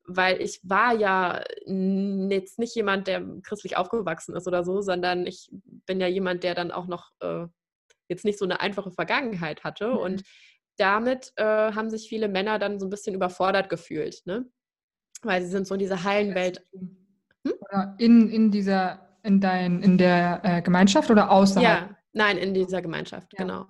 weil 0.05 0.41
ich 0.41 0.59
war 0.63 0.93
ja 0.93 1.43
jetzt 1.65 2.59
nicht 2.59 2.75
jemand, 2.75 3.07
der 3.07 3.23
christlich 3.43 3.77
aufgewachsen 3.77 4.35
ist 4.35 4.47
oder 4.47 4.63
so, 4.63 4.81
sondern 4.81 5.25
ich 5.25 5.49
bin 5.85 5.99
ja 5.99 6.07
jemand, 6.07 6.43
der 6.43 6.55
dann 6.55 6.71
auch 6.71 6.87
noch 6.87 7.11
äh, 7.21 7.45
jetzt 8.09 8.25
nicht 8.25 8.37
so 8.37 8.45
eine 8.45 8.59
einfache 8.59 8.91
Vergangenheit 8.91 9.63
hatte. 9.63 9.87
Mhm. 9.87 9.97
Und 9.97 10.23
damit 10.77 11.31
äh, 11.35 11.43
haben 11.43 11.89
sich 11.89 12.09
viele 12.09 12.27
Männer 12.27 12.59
dann 12.59 12.79
so 12.79 12.87
ein 12.87 12.89
bisschen 12.89 13.15
überfordert 13.15 13.69
gefühlt, 13.69 14.21
ne? 14.25 14.45
Weil 15.21 15.41
sie 15.41 15.49
sind 15.49 15.67
so 15.67 15.75
in 15.75 15.79
dieser 15.79 16.03
heilen 16.03 16.35
Welt. 16.35 16.65
Hm? 16.73 17.53
Oder 17.61 17.95
in, 17.97 18.29
in 18.29 18.51
dieser, 18.51 19.17
in 19.23 19.39
dein, 19.39 19.81
in 19.81 19.97
der 19.97 20.41
äh, 20.43 20.61
Gemeinschaft 20.61 21.09
oder 21.11 21.31
außerhalb? 21.31 21.89
Ja, 21.89 21.97
nein, 22.11 22.37
in 22.37 22.53
dieser 22.53 22.81
Gemeinschaft, 22.81 23.31
ja. 23.33 23.37
genau. 23.37 23.67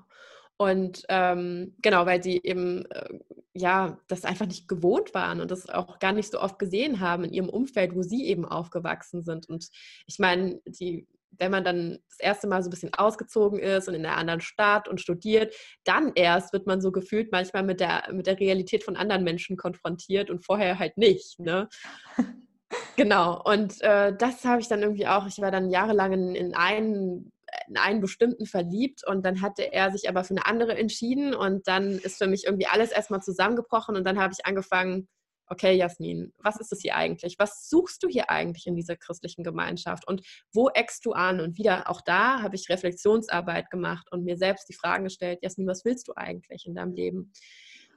Und 0.64 1.04
ähm, 1.10 1.76
genau, 1.82 2.06
weil 2.06 2.24
sie 2.24 2.40
eben 2.42 2.86
äh, 2.86 3.20
ja 3.54 3.98
das 4.08 4.24
einfach 4.24 4.46
nicht 4.46 4.70
gewohnt 4.70 5.14
waren 5.14 5.42
und 5.42 5.52
das 5.52 5.70
auch 5.70 6.00
gar 6.00 6.14
nicht 6.14 6.32
so 6.32 6.40
oft 6.40 6.58
gesehen 6.58 7.02
haben 7.02 7.26
in 7.26 7.34
ihrem 7.34 7.50
Umfeld, 7.50 7.96
wo 7.96 8.02
sie 8.02 8.26
eben 8.28 8.46
aufgewachsen 8.46 9.24
sind. 9.24 9.50
Und 9.50 9.70
ich 10.08 10.20
meine, 10.20 10.62
die 10.66 11.06
wenn 11.40 11.50
man 11.50 11.64
dann 11.64 11.98
das 12.10 12.20
erste 12.20 12.48
Mal 12.48 12.62
so 12.62 12.70
ein 12.70 12.72
bisschen 12.72 12.94
ausgezogen 12.94 13.58
ist 13.58 13.88
und 13.88 13.96
in 13.96 14.06
einer 14.06 14.18
anderen 14.18 14.40
Stadt 14.40 14.88
und 14.88 15.02
studiert, 15.02 15.56
dann 15.84 16.12
erst 16.14 16.54
wird 16.54 16.68
man 16.68 16.80
so 16.80 16.92
gefühlt 16.92 17.32
manchmal 17.32 17.64
mit 17.64 17.80
der, 17.80 18.04
mit 18.12 18.28
der 18.28 18.40
Realität 18.40 18.84
von 18.84 18.96
anderen 18.96 19.24
Menschen 19.24 19.58
konfrontiert 19.58 20.30
und 20.30 20.46
vorher 20.46 20.78
halt 20.78 20.96
nicht. 20.96 21.40
Ne? 21.40 21.70
genau. 22.98 23.42
Und 23.44 23.82
äh, 23.82 24.16
das 24.16 24.46
habe 24.46 24.62
ich 24.62 24.68
dann 24.68 24.84
irgendwie 24.84 25.08
auch, 25.08 25.26
ich 25.26 25.42
war 25.42 25.50
dann 25.50 25.72
jahrelang 25.72 26.14
in, 26.14 26.36
in 26.36 26.54
einen 26.54 27.33
in 27.68 27.78
einen 27.78 28.02
bestimmten 28.02 28.46
verliebt 28.46 29.06
und 29.06 29.26
dann 29.26 29.42
hatte 29.42 29.72
er 29.72 29.92
sich 29.92 30.10
aber 30.10 30.24
für 30.24 30.32
eine 30.32 30.46
andere 30.46 30.78
entschieden 30.78 31.34
und 31.34 31.68
dann 31.68 31.92
ist 32.00 32.18
für 32.18 32.28
mich 32.28 32.46
irgendwie 32.46 32.68
alles 32.68 32.92
erstmal 32.92 33.22
zusammengebrochen 33.22 33.96
und 33.96 34.06
dann 34.06 34.20
habe 34.20 34.34
ich 34.38 34.46
angefangen, 34.46 35.08
okay, 35.48 35.74
Jasmin, 35.76 36.34
was 36.38 36.60
ist 36.60 36.72
das 36.72 36.82
hier 36.82 36.96
eigentlich? 36.96 37.36
Was 37.38 37.70
suchst 37.70 38.04
du 38.04 38.08
hier 38.08 38.30
eigentlich 38.30 38.66
in 38.66 38.76
dieser 38.76 38.96
christlichen 38.96 39.44
Gemeinschaft 39.44 40.08
und 40.08 40.22
wo 40.54 40.70
eckst 40.70 41.06
du 41.06 41.12
an? 41.12 41.40
Und 41.40 41.58
wieder 41.58 41.90
auch 41.90 42.02
da 42.02 42.42
habe 42.42 42.56
ich 42.56 42.70
Reflexionsarbeit 42.70 43.70
gemacht 43.70 44.08
und 44.12 44.24
mir 44.24 44.38
selbst 44.38 44.68
die 44.70 44.74
Fragen 44.74 45.04
gestellt, 45.04 45.40
Jasmin, 45.42 45.68
was 45.68 45.86
willst 45.86 46.08
du 46.08 46.14
eigentlich 46.16 46.66
in 46.66 46.76
deinem 46.76 46.94
Leben? 46.94 47.34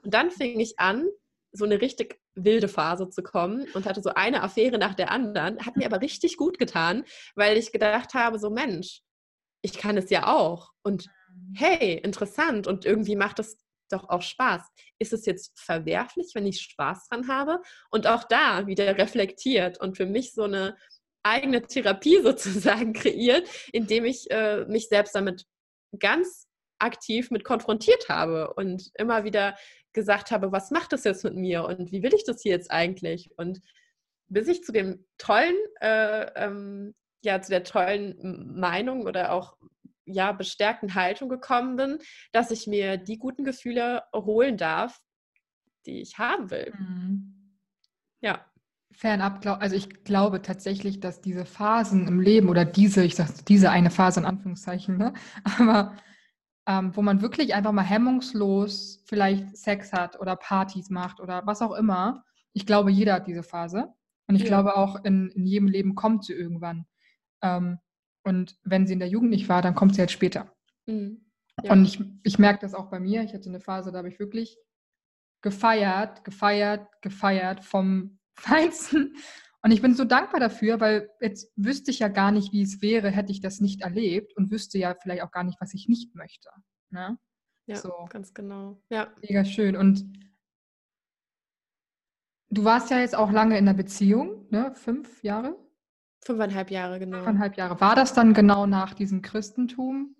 Und 0.03 0.15
dann 0.15 0.31
fing 0.31 0.61
ich 0.61 0.79
an, 0.79 1.09
so 1.53 1.65
eine 1.65 1.81
richtig 1.81 2.21
wilde 2.35 2.69
Phase 2.69 3.09
zu 3.09 3.23
kommen 3.23 3.67
und 3.73 3.87
hatte 3.87 4.03
so 4.03 4.11
eine 4.11 4.43
Affäre 4.43 4.79
nach 4.79 4.95
der 4.95 5.11
anderen, 5.11 5.65
hat 5.65 5.77
mir 5.77 5.87
aber 5.87 6.03
richtig 6.03 6.37
gut 6.37 6.59
getan, 6.59 7.05
weil 7.35 7.57
ich 7.57 7.73
gedacht 7.73 8.13
habe, 8.15 8.39
so 8.39 8.51
Mensch, 8.51 9.03
ich 9.63 9.79
kann 9.79 9.97
es 9.97 10.11
ja 10.11 10.27
auch. 10.35 10.73
Und 10.83 11.07
mhm. 11.29 11.55
hey, 11.57 11.95
interessant. 11.95 12.67
Und 12.67 12.85
irgendwie 12.85 13.17
macht 13.17 13.39
es 13.39 13.59
doch 13.91 14.09
auch 14.09 14.23
Spaß. 14.23 14.63
Ist 14.99 15.13
es 15.13 15.27
jetzt 15.27 15.59
verwerflich, 15.59 16.33
wenn 16.35 16.47
ich 16.47 16.61
Spaß 16.61 17.09
dran 17.09 17.29
habe? 17.29 17.61
Und 17.91 18.07
auch 18.07 18.25
da 18.25 18.67
wieder 18.67 18.99
reflektiert 18.99 19.81
und 19.81 19.97
für 19.97 20.07
mich 20.07 20.33
so 20.33 20.45
eine 20.45 20.77
eigene 21.23 21.63
Therapie 21.63 22.21
sozusagen 22.23 22.93
kreiert, 22.93 23.49
indem 23.73 24.05
ich 24.05 24.31
äh, 24.31 24.65
mich 24.67 24.89
selbst 24.89 25.15
damit 25.15 25.45
ganz 25.99 26.47
aktiv 26.79 27.31
mit 27.31 27.45
konfrontiert 27.45 28.09
habe 28.09 28.53
und 28.55 28.91
immer 28.95 29.25
wieder 29.25 29.57
gesagt 29.93 30.31
habe, 30.31 30.53
was 30.53 30.71
macht 30.71 30.93
das 30.93 31.05
jetzt 31.05 31.25
mit 31.25 31.35
mir 31.35 31.65
und 31.65 31.91
wie 31.91 32.03
will 32.03 32.13
ich 32.15 32.25
das 32.25 32.43
hier 32.43 32.53
jetzt 32.53 32.71
eigentlich? 32.71 33.31
Und 33.39 33.63
bis 34.29 34.47
ich 34.47 34.63
zu 34.63 34.73
dem 34.73 35.07
tollen 35.17 35.57
äh, 35.81 36.27
ähm, 36.35 36.95
ja 37.27 37.43
zu 37.43 37.51
der 37.51 37.65
tollen 37.65 38.59
Meinung 38.59 39.03
oder 39.03 39.33
auch 39.33 39.57
ja 40.07 40.33
bestärkten 40.33 40.95
Haltung 40.95 41.29
gekommen 41.29 41.77
bin, 41.77 41.99
dass 42.33 42.51
ich 42.51 42.67
mir 42.67 42.97
die 42.97 43.19
guten 43.19 43.45
Gefühle 43.45 44.05
holen 44.15 44.57
darf, 44.57 44.99
die 45.85 46.01
ich 46.01 46.19
haben 46.19 46.51
will. 46.51 46.73
Mhm. 46.79 47.59
Ja. 48.21 48.45
Fernab, 48.93 49.45
also 49.45 49.77
ich 49.77 50.05
glaube 50.05 50.41
tatsächlich, 50.41 51.01
dass 51.01 51.21
diese 51.21 51.45
Phasen 51.45 52.09
im 52.09 52.21
Leben 52.21 52.49
oder 52.49 52.65
diese, 52.65 53.05
ich 53.05 53.15
sage 53.15 53.33
diese 53.47 53.71
eine 53.71 53.91
Phase 53.91 54.21
in 54.21 54.27
Anführungszeichen, 54.27 54.97
ne? 54.97 55.13
aber 55.59 55.97
ähm, 56.67 56.97
wo 56.97 57.03
man 57.03 57.21
wirklich 57.21 57.55
einfach 57.55 57.73
mal 57.73 57.83
hemmungslos 57.83 59.03
vielleicht 59.05 59.57
Sex 59.57 59.93
hat 59.93 60.19
oder 60.19 60.35
Partys 60.37 60.89
macht 60.89 61.21
oder 61.21 61.47
was 61.47 61.63
auch 61.63 61.75
immer. 61.75 62.25
Ich 62.53 62.65
glaube, 62.65 62.91
jeder 62.91 63.15
hat 63.15 63.27
diese 63.27 63.43
Phase. 63.43 63.93
Und 64.29 64.35
ich 64.37 64.43
ja. 64.43 64.49
glaube 64.49 64.77
auch, 64.77 65.05
in, 65.05 65.29
in 65.31 65.47
jedem 65.47 65.69
Leben 65.69 65.95
kommt 65.95 66.25
sie 66.25 66.33
irgendwann. 66.33 66.87
Ähm, 67.43 67.79
und 68.25 68.59
wenn 68.65 68.87
sie 68.87 68.95
in 68.95 68.99
der 68.99 69.09
Jugend 69.09 69.31
nicht 69.31 69.49
war, 69.49 69.63
dann 69.63 69.75
kommt 69.75 69.95
sie 69.95 70.01
halt 70.01 70.11
später. 70.11 70.53
Mhm. 70.87 71.27
Ja. 71.63 71.73
Und 71.73 71.85
ich, 71.85 72.03
ich 72.23 72.39
merke 72.39 72.61
das 72.61 72.75
auch 72.75 72.91
bei 72.91 73.01
mir. 73.01 73.23
Ich 73.23 73.33
hatte 73.33 73.49
eine 73.49 73.61
Phase, 73.61 73.93
da 73.93 73.99
habe 73.99 74.09
ich 74.09 74.19
wirklich 74.19 74.59
gefeiert, 75.43 76.25
gefeiert, 76.25 76.87
gefeiert 77.03 77.65
vom 77.65 78.19
Feinsten. 78.39 79.17
Und 79.63 79.71
ich 79.73 79.83
bin 79.83 79.95
so 79.95 80.05
dankbar 80.05 80.39
dafür, 80.39 80.81
weil 80.81 81.11
jetzt 81.21 81.53
wüsste 81.57 81.91
ich 81.91 81.99
ja 81.99 82.09
gar 82.09 82.31
nicht, 82.31 82.53
wie 82.53 82.63
es 82.63 82.83
wäre, 82.83 83.11
hätte 83.11 83.33
ich 83.33 83.41
das 83.41 83.61
nicht 83.61 83.81
erlebt 83.81 84.37
und 84.37 84.51
wüsste 84.51 84.79
ja 84.79 84.95
vielleicht 84.95 85.23
auch 85.23 85.31
gar 85.31 85.45
nicht, 85.45 85.61
was 85.61 85.75
ich 85.75 85.89
nicht 85.89 86.15
möchte. 86.15 86.51
Ne? 86.91 87.19
Ja, 87.67 87.77
so. 87.77 88.07
ganz 88.11 88.33
genau. 88.33 88.81
Ja. 88.91 89.13
Mega 89.23 89.45
schön. 89.45 89.77
Und 89.77 90.05
du 92.51 92.65
warst 92.65 92.91
ja 92.91 93.01
jetzt 93.01 93.17
auch 93.17 93.33
lange 93.33 93.59
in 93.59 93.67
der 93.67 93.75
Beziehung, 93.75 94.47
ne? 94.51 94.73
Fünf 94.75 95.23
Jahre? 95.25 95.57
Fünfeinhalb 96.27 96.73
Jahre, 96.73 96.99
genau. 96.99 97.19
Fünfeinhalb 97.19 97.57
Jahre. 97.57 97.81
War 97.81 97.95
das 97.95 98.13
dann 98.13 98.35
genau 98.35 98.67
nach 98.67 98.95
diesem 98.95 99.23
Christentum, 99.23 100.17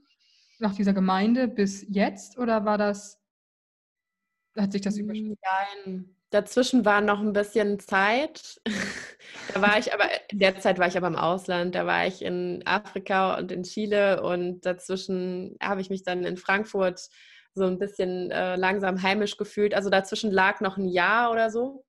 nach 0.61 0.73
dieser 0.73 0.93
Gemeinde 0.93 1.49
bis 1.49 1.85
jetzt 1.89 2.39
oder 2.39 2.65
war 2.65 2.79
das, 2.79 3.21
hat 4.57 4.71
sich 4.71 4.83
das 4.83 4.97
überschritten? 4.99 5.37
Nein, 5.85 6.17
dazwischen 6.31 6.85
war 6.85 7.01
noch 7.01 7.21
ein 7.21 7.33
bisschen 7.33 7.81
Zeit. 7.81 8.61
da 9.53 9.61
war 9.61 9.79
ich 9.79 9.93
aber, 9.93 10.05
in 10.31 10.39
der 10.39 10.61
Zeit 10.61 10.79
war 10.79 10.87
ich 10.87 10.97
aber 10.97 11.09
im 11.09 11.17
Ausland. 11.17 11.75
Da 11.75 11.87
war 11.87 12.07
ich 12.07 12.23
in 12.23 12.63
Afrika 12.65 13.37
und 13.37 13.51
in 13.51 13.65
Chile 13.65 14.23
und 14.23 14.65
dazwischen 14.65 15.57
habe 15.61 15.81
ich 15.81 15.91
mich 15.91 16.05
dann 16.05 16.23
in 16.23 16.37
Frankfurt 16.37 17.09
so 17.53 17.65
ein 17.65 17.81
bisschen 17.81 18.31
äh, 18.31 18.55
langsam 18.55 19.03
heimisch 19.03 19.37
gefühlt. 19.37 19.75
Also 19.75 19.91
dazwischen 19.91 20.31
lag 20.31 20.61
noch 20.61 20.77
ein 20.77 20.87
Jahr 20.87 21.33
oder 21.33 21.51
so. 21.51 21.85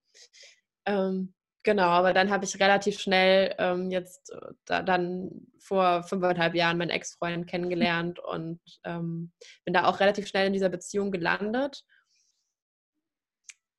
Ähm, 0.88 1.36
Genau, 1.68 1.90
aber 1.90 2.14
dann 2.14 2.30
habe 2.32 2.46
ich 2.46 2.62
relativ 2.62 2.98
schnell 2.98 3.54
ähm, 3.58 3.92
jetzt 3.92 4.32
äh, 4.32 4.54
da, 4.64 4.82
dann 4.82 5.48
vor 5.60 6.02
fünfeinhalb 6.04 6.56
Jahren 6.56 6.78
meinen 6.78 6.92
Ex-Freund 6.92 7.46
kennengelernt 7.46 8.20
und 8.24 8.62
ähm, 8.86 9.34
bin 9.66 9.74
da 9.74 9.84
auch 9.84 10.00
relativ 10.00 10.30
schnell 10.30 10.48
in 10.48 10.54
dieser 10.54 10.70
Beziehung 10.70 11.12
gelandet. 11.12 11.84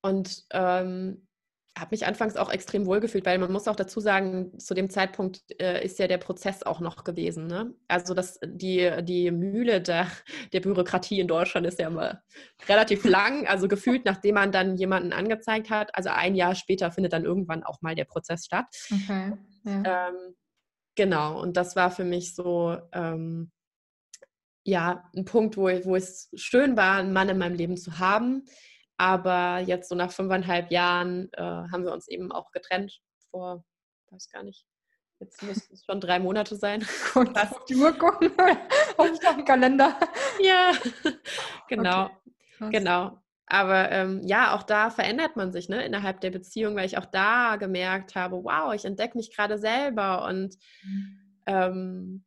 Und 0.03 0.45
ähm, 0.51 1.28
habe 1.77 1.91
mich 1.93 2.07
anfangs 2.07 2.37
auch 2.37 2.51
extrem 2.51 2.87
wohl 2.87 3.01
gefühlt, 3.01 3.27
weil 3.27 3.39
man 3.39 3.53
muss 3.53 3.69
auch 3.69 3.77
dazu 3.77 4.01
sagen, 4.01 4.59
zu 4.59 4.75
dem 4.75 4.91
Zeitpunkt 4.91 5.43
äh, 5.61 5.85
ist 5.85 5.99
ja 5.99 6.07
der 6.07 6.19
Prozess 6.19 6.63
auch 6.63 6.81
noch 6.81 7.05
gewesen. 7.05 7.47
Ne? 7.47 7.75
Also 7.89 8.15
das, 8.15 8.39
die, 8.45 8.91
die 9.03 9.31
Mühle 9.31 9.81
der, 9.81 10.09
der 10.53 10.61
Bürokratie 10.61 11.21
in 11.21 11.29
Deutschland 11.29 11.67
ist 11.67 11.79
ja 11.79 11.89
immer 11.89 12.23
relativ 12.69 13.05
lang. 13.05 13.47
Also 13.47 13.69
gefühlt, 13.69 14.05
nachdem 14.05 14.35
man 14.35 14.53
dann 14.53 14.77
jemanden 14.77 15.13
angezeigt 15.13 15.71
hat, 15.71 15.95
also 15.95 16.11
ein 16.11 16.35
Jahr 16.35 16.55
später 16.55 16.91
findet 16.91 17.13
dann 17.13 17.25
irgendwann 17.25 17.63
auch 17.63 17.81
mal 17.81 17.95
der 17.95 18.07
Prozess 18.07 18.45
statt. 18.45 18.67
Okay. 18.93 19.33
Ja. 19.65 20.09
Ähm, 20.09 20.35
genau, 20.97 21.41
und 21.41 21.57
das 21.57 21.77
war 21.77 21.91
für 21.91 22.05
mich 22.05 22.35
so 22.35 22.77
ähm, 22.93 23.51
ja 24.65 25.05
ein 25.17 25.25
Punkt, 25.25 25.57
wo, 25.57 25.65
wo 25.65 25.97
es 25.97 26.31
schön 26.35 26.77
war, 26.77 26.99
einen 26.99 27.13
Mann 27.13 27.29
in 27.29 27.39
meinem 27.39 27.57
Leben 27.57 27.77
zu 27.77 27.99
haben 27.99 28.45
aber 28.99 29.61
jetzt 29.61 29.89
so 29.89 29.95
nach 29.95 30.11
fünfeinhalb 30.11 30.71
Jahren 30.71 31.33
äh, 31.33 31.43
haben 31.43 31.85
wir 31.85 31.93
uns 31.93 32.09
eben 32.09 32.33
auch 32.33 32.51
getrennt 32.51 33.01
vor, 33.31 33.65
weiß 34.11 34.29
gar 34.31 34.43
nicht, 34.43 34.67
jetzt 35.21 35.43
müssten 35.43 35.75
es 35.75 35.85
schon 35.85 36.01
drei 36.01 36.19
Monate 36.19 36.57
sein. 36.57 36.85
Und 37.15 37.37
auf 37.39 37.65
die 37.67 37.77
Uhr 37.77 37.93
gucken, 37.93 38.33
auf 38.97 39.11
den 39.19 39.45
Kalender. 39.45 39.97
Ja, 40.41 40.73
genau, 41.69 42.11
okay. 42.61 42.71
genau. 42.71 43.19
Aber 43.47 43.91
ähm, 43.91 44.21
ja, 44.25 44.55
auch 44.55 44.63
da 44.63 44.91
verändert 44.91 45.35
man 45.35 45.53
sich 45.53 45.69
ne, 45.69 45.85
innerhalb 45.85 46.21
der 46.21 46.31
Beziehung, 46.31 46.77
weil 46.77 46.87
ich 46.87 46.97
auch 46.97 47.07
da 47.07 47.57
gemerkt 47.57 48.15
habe, 48.15 48.45
wow, 48.45 48.73
ich 48.73 48.85
entdecke 48.85 49.17
mich 49.17 49.35
gerade 49.35 49.59
selber 49.59 50.25
und 50.27 50.55
mhm. 50.85 51.41
ähm, 51.47 52.25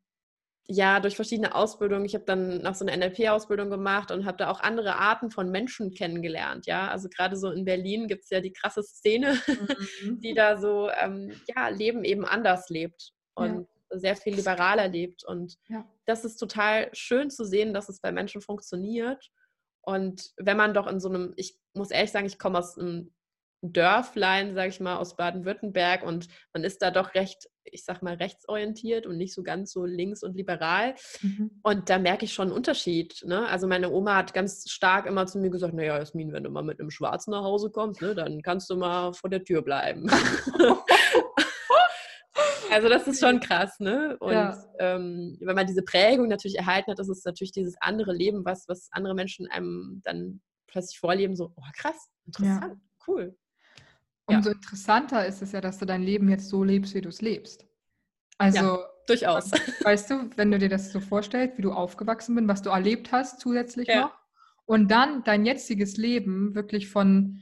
ja, 0.67 0.99
durch 0.99 1.15
verschiedene 1.15 1.55
Ausbildungen. 1.55 2.05
Ich 2.05 2.13
habe 2.13 2.25
dann 2.25 2.61
noch 2.61 2.75
so 2.75 2.85
eine 2.85 2.95
NLP-Ausbildung 2.97 3.69
gemacht 3.69 4.11
und 4.11 4.25
habe 4.25 4.37
da 4.37 4.49
auch 4.49 4.61
andere 4.61 4.95
Arten 4.95 5.31
von 5.31 5.49
Menschen 5.49 5.93
kennengelernt. 5.93 6.65
Ja, 6.65 6.89
also 6.89 7.09
gerade 7.09 7.35
so 7.35 7.51
in 7.51 7.65
Berlin 7.65 8.07
gibt 8.07 8.23
es 8.23 8.29
ja 8.29 8.41
die 8.41 8.53
krasse 8.53 8.83
Szene, 8.83 9.37
mhm. 10.03 10.19
die 10.21 10.33
da 10.33 10.57
so, 10.57 10.89
ähm, 10.89 11.33
ja, 11.53 11.67
Leben 11.69 12.03
eben 12.03 12.25
anders 12.25 12.69
lebt 12.69 13.11
und 13.33 13.67
ja. 13.91 13.99
sehr 13.99 14.15
viel 14.15 14.35
liberaler 14.35 14.87
lebt. 14.87 15.25
Und 15.25 15.57
ja. 15.67 15.85
das 16.05 16.23
ist 16.25 16.37
total 16.37 16.89
schön 16.93 17.29
zu 17.29 17.43
sehen, 17.43 17.73
dass 17.73 17.89
es 17.89 17.99
bei 17.99 18.11
Menschen 18.11 18.41
funktioniert. 18.41 19.31
Und 19.81 20.31
wenn 20.37 20.57
man 20.57 20.73
doch 20.73 20.87
in 20.87 20.99
so 20.99 21.09
einem, 21.09 21.33
ich 21.37 21.57
muss 21.73 21.91
ehrlich 21.91 22.11
sagen, 22.11 22.27
ich 22.27 22.37
komme 22.37 22.59
aus 22.59 22.77
einem 22.77 23.11
Dörflein, 23.61 24.55
sage 24.55 24.69
ich 24.69 24.79
mal, 24.79 24.97
aus 24.97 25.15
Baden-Württemberg 25.15 26.03
und 26.03 26.27
man 26.53 26.63
ist 26.63 26.81
da 26.81 26.89
doch 26.89 27.13
recht, 27.13 27.47
ich 27.63 27.85
sag 27.85 28.01
mal, 28.01 28.15
rechtsorientiert 28.15 29.05
und 29.05 29.17
nicht 29.17 29.33
so 29.33 29.43
ganz 29.43 29.71
so 29.71 29.85
links 29.85 30.23
und 30.23 30.35
liberal. 30.35 30.95
Mhm. 31.21 31.59
Und 31.61 31.89
da 31.89 31.99
merke 31.99 32.25
ich 32.25 32.33
schon 32.33 32.47
einen 32.47 32.57
Unterschied. 32.57 33.23
Ne? 33.25 33.47
Also 33.47 33.67
meine 33.67 33.91
Oma 33.91 34.15
hat 34.15 34.33
ganz 34.33 34.69
stark 34.69 35.05
immer 35.05 35.27
zu 35.27 35.37
mir 35.37 35.51
gesagt, 35.51 35.75
naja, 35.75 35.97
Jasmin, 35.97 36.33
wenn 36.33 36.43
du 36.43 36.49
mal 36.49 36.63
mit 36.63 36.79
einem 36.79 36.89
Schwarzen 36.89 37.31
nach 37.31 37.43
Hause 37.43 37.69
kommst, 37.69 38.01
ne, 38.01 38.15
dann 38.15 38.41
kannst 38.41 38.69
du 38.69 38.75
mal 38.75 39.13
vor 39.13 39.29
der 39.29 39.43
Tür 39.43 39.61
bleiben. 39.61 40.09
also 42.71 42.89
das 42.89 43.07
ist 43.07 43.19
schon 43.19 43.39
krass, 43.39 43.79
ne? 43.79 44.17
Und 44.19 44.33
ja. 44.33 44.57
ähm, 44.79 45.37
wenn 45.39 45.55
man 45.55 45.67
diese 45.67 45.83
Prägung 45.83 46.27
natürlich 46.27 46.57
erhalten 46.57 46.89
hat, 46.91 46.99
das 46.99 47.09
ist 47.09 47.25
natürlich 47.25 47.51
dieses 47.51 47.75
andere 47.79 48.13
Leben, 48.13 48.43
was, 48.43 48.67
was 48.67 48.89
andere 48.91 49.13
Menschen 49.13 49.47
einem 49.47 50.01
dann 50.03 50.41
plötzlich 50.67 50.99
vorleben, 50.99 51.35
so, 51.35 51.51
oh 51.55 51.63
krass, 51.77 52.09
interessant, 52.25 52.73
ja. 52.73 53.05
cool. 53.07 53.37
Umso 54.25 54.49
ja. 54.49 54.55
interessanter 54.55 55.25
ist 55.25 55.41
es 55.41 55.51
ja, 55.51 55.61
dass 55.61 55.77
du 55.79 55.85
dein 55.85 56.03
Leben 56.03 56.29
jetzt 56.29 56.49
so 56.49 56.63
lebst, 56.63 56.93
wie 56.93 57.01
du 57.01 57.09
es 57.09 57.21
lebst. 57.21 57.65
Also 58.37 58.59
ja, 58.59 58.79
durchaus. 59.07 59.51
Weißt 59.83 60.09
du, 60.09 60.29
wenn 60.35 60.51
du 60.51 60.59
dir 60.59 60.69
das 60.69 60.91
so 60.91 60.99
vorstellst, 60.99 61.57
wie 61.57 61.61
du 61.61 61.71
aufgewachsen 61.71 62.35
bist, 62.35 62.47
was 62.47 62.61
du 62.61 62.69
erlebt 62.69 63.11
hast 63.11 63.39
zusätzlich 63.39 63.87
ja. 63.87 64.01
noch, 64.01 64.21
und 64.65 64.89
dann 64.89 65.23
dein 65.23 65.45
jetziges 65.45 65.97
Leben 65.97 66.55
wirklich 66.55 66.89
von, 66.89 67.41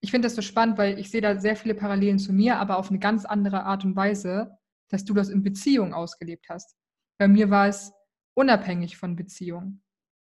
ich 0.00 0.10
finde 0.10 0.26
das 0.26 0.34
so 0.34 0.42
spannend, 0.42 0.78
weil 0.78 0.98
ich 0.98 1.10
sehe 1.10 1.20
da 1.20 1.38
sehr 1.38 1.56
viele 1.56 1.74
Parallelen 1.74 2.18
zu 2.18 2.32
mir, 2.32 2.56
aber 2.56 2.78
auf 2.78 2.88
eine 2.88 2.98
ganz 2.98 3.24
andere 3.24 3.64
Art 3.64 3.84
und 3.84 3.94
Weise, 3.94 4.58
dass 4.88 5.04
du 5.04 5.12
das 5.12 5.28
in 5.28 5.42
Beziehung 5.42 5.92
ausgelebt 5.92 6.46
hast. 6.48 6.76
Bei 7.18 7.28
mir 7.28 7.50
war 7.50 7.68
es 7.68 7.92
unabhängig 8.34 8.96
von 8.96 9.16
Beziehung. 9.16 9.82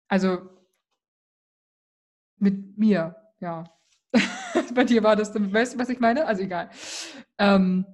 Also 0.08 0.48
mit 2.38 2.78
mir, 2.78 3.16
ja. 3.40 3.64
Bei 4.74 4.84
dir 4.84 5.02
war 5.02 5.16
das, 5.16 5.34
weißt 5.34 5.74
du, 5.74 5.78
was 5.78 5.88
ich 5.88 6.00
meine? 6.00 6.26
Also 6.26 6.42
egal. 6.42 6.70
Ähm, 7.38 7.84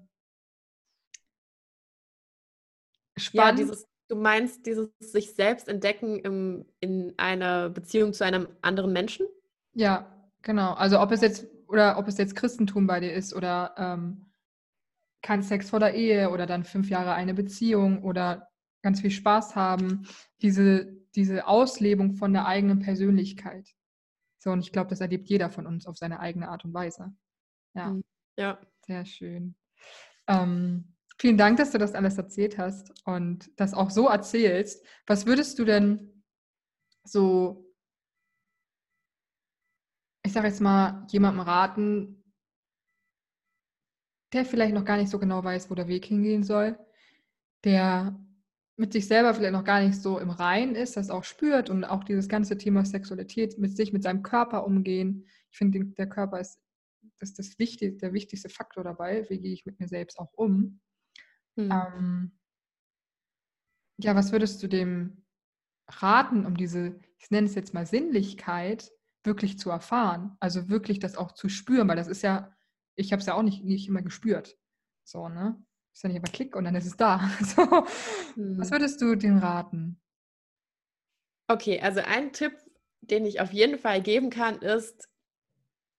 spannend. 3.16 3.58
Ja, 3.58 3.64
dieses, 3.64 3.86
du 4.08 4.16
meinst 4.16 4.66
dieses 4.66 4.90
sich 5.00 5.34
selbst 5.34 5.68
entdecken 5.68 6.18
im, 6.20 6.66
in 6.80 7.14
einer 7.16 7.70
Beziehung 7.70 8.12
zu 8.12 8.24
einem 8.24 8.48
anderen 8.62 8.92
Menschen? 8.92 9.26
Ja, 9.74 10.30
genau. 10.42 10.74
Also 10.74 11.00
ob 11.00 11.10
es 11.10 11.20
jetzt 11.20 11.46
oder 11.66 11.98
ob 11.98 12.08
es 12.08 12.18
jetzt 12.18 12.36
Christentum 12.36 12.86
bei 12.86 13.00
dir 13.00 13.12
ist 13.12 13.34
oder 13.34 13.74
ähm, 13.76 14.26
kein 15.22 15.42
Sex 15.42 15.70
vor 15.70 15.80
der 15.80 15.94
Ehe 15.94 16.30
oder 16.30 16.46
dann 16.46 16.64
fünf 16.64 16.90
Jahre 16.90 17.14
eine 17.14 17.34
Beziehung 17.34 18.04
oder 18.04 18.48
ganz 18.82 19.00
viel 19.00 19.10
Spaß 19.10 19.56
haben, 19.56 20.06
diese, 20.42 20.92
diese 21.14 21.46
Auslebung 21.46 22.14
von 22.14 22.32
der 22.32 22.46
eigenen 22.46 22.80
Persönlichkeit. 22.80 23.74
So, 24.44 24.50
und 24.50 24.60
ich 24.60 24.72
glaube, 24.72 24.90
das 24.90 25.00
erlebt 25.00 25.26
jeder 25.30 25.48
von 25.48 25.66
uns 25.66 25.86
auf 25.86 25.96
seine 25.96 26.20
eigene 26.20 26.50
Art 26.50 26.66
und 26.66 26.74
Weise. 26.74 27.14
Ja. 27.74 27.92
Mhm. 27.92 28.04
Ja. 28.36 28.60
Sehr 28.86 29.06
schön. 29.06 29.54
Ähm, 30.26 30.94
vielen 31.18 31.38
Dank, 31.38 31.56
dass 31.56 31.70
du 31.70 31.78
das 31.78 31.94
alles 31.94 32.18
erzählt 32.18 32.58
hast 32.58 32.92
und 33.06 33.50
das 33.58 33.72
auch 33.72 33.88
so 33.88 34.06
erzählst. 34.06 34.84
Was 35.06 35.24
würdest 35.24 35.58
du 35.58 35.64
denn 35.64 36.22
so, 37.04 37.74
ich 40.22 40.34
sage 40.34 40.48
jetzt 40.48 40.60
mal, 40.60 41.06
jemandem 41.08 41.40
raten, 41.40 42.22
der 44.34 44.44
vielleicht 44.44 44.74
noch 44.74 44.84
gar 44.84 44.98
nicht 44.98 45.08
so 45.08 45.18
genau 45.18 45.42
weiß, 45.42 45.70
wo 45.70 45.74
der 45.74 45.88
Weg 45.88 46.04
hingehen 46.04 46.42
soll, 46.42 46.78
der 47.64 48.22
mit 48.76 48.92
sich 48.92 49.06
selber 49.06 49.34
vielleicht 49.34 49.52
noch 49.52 49.64
gar 49.64 49.80
nicht 49.80 50.00
so 50.00 50.18
im 50.18 50.30
Rein 50.30 50.74
ist, 50.74 50.96
das 50.96 51.10
auch 51.10 51.24
spürt 51.24 51.70
und 51.70 51.84
auch 51.84 52.04
dieses 52.04 52.28
ganze 52.28 52.58
Thema 52.58 52.84
Sexualität 52.84 53.58
mit 53.58 53.76
sich, 53.76 53.92
mit 53.92 54.02
seinem 54.02 54.22
Körper 54.22 54.66
umgehen. 54.66 55.26
Ich 55.50 55.58
finde, 55.58 55.84
der 55.84 56.08
Körper 56.08 56.40
ist 56.40 56.58
das, 57.20 57.34
das 57.34 57.58
wichtig, 57.58 57.98
der 58.00 58.12
wichtigste 58.12 58.48
Faktor 58.48 58.82
dabei. 58.82 59.28
Wie 59.30 59.38
gehe 59.38 59.52
ich 59.52 59.64
mit 59.64 59.78
mir 59.78 59.88
selbst 59.88 60.18
auch 60.18 60.32
um? 60.34 60.80
Mhm. 61.56 61.70
Ähm, 61.70 62.32
Ja, 63.98 64.16
was 64.16 64.32
würdest 64.32 64.62
du 64.62 64.68
dem 64.68 65.24
raten, 65.88 66.46
um 66.46 66.56
diese, 66.56 66.98
ich 67.18 67.30
nenne 67.30 67.46
es 67.46 67.54
jetzt 67.54 67.74
mal 67.74 67.86
Sinnlichkeit, 67.86 68.90
wirklich 69.22 69.58
zu 69.58 69.70
erfahren? 69.70 70.36
Also 70.40 70.68
wirklich 70.68 70.98
das 70.98 71.16
auch 71.16 71.32
zu 71.32 71.48
spüren, 71.48 71.88
weil 71.88 71.96
das 71.96 72.08
ist 72.08 72.22
ja, 72.22 72.52
ich 72.96 73.12
habe 73.12 73.20
es 73.20 73.26
ja 73.26 73.34
auch 73.34 73.42
nicht, 73.42 73.64
nicht 73.64 73.88
immer 73.88 74.02
gespürt. 74.02 74.58
So, 75.04 75.28
ne? 75.28 75.62
Ist 75.94 76.02
ja 76.02 76.08
nicht 76.08 76.18
immer 76.18 76.32
Klick 76.32 76.56
und 76.56 76.64
dann 76.64 76.74
ist 76.74 76.86
es 76.86 76.96
da. 76.96 77.30
So. 77.40 77.62
Hm. 78.34 78.58
Was 78.58 78.70
würdest 78.70 79.00
du 79.00 79.14
dem 79.14 79.38
raten? 79.38 80.00
Okay, 81.48 81.80
also 81.80 82.00
ein 82.00 82.32
Tipp, 82.32 82.52
den 83.00 83.24
ich 83.24 83.40
auf 83.40 83.52
jeden 83.52 83.78
Fall 83.78 84.02
geben 84.02 84.30
kann, 84.30 84.58
ist, 84.60 85.08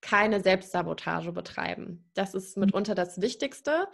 keine 0.01 0.41
Selbstsabotage 0.41 1.31
betreiben. 1.31 2.09
Das 2.13 2.35
ist 2.35 2.57
mhm. 2.57 2.65
mitunter 2.65 2.93
das 2.93 3.21
Wichtigste. 3.21 3.87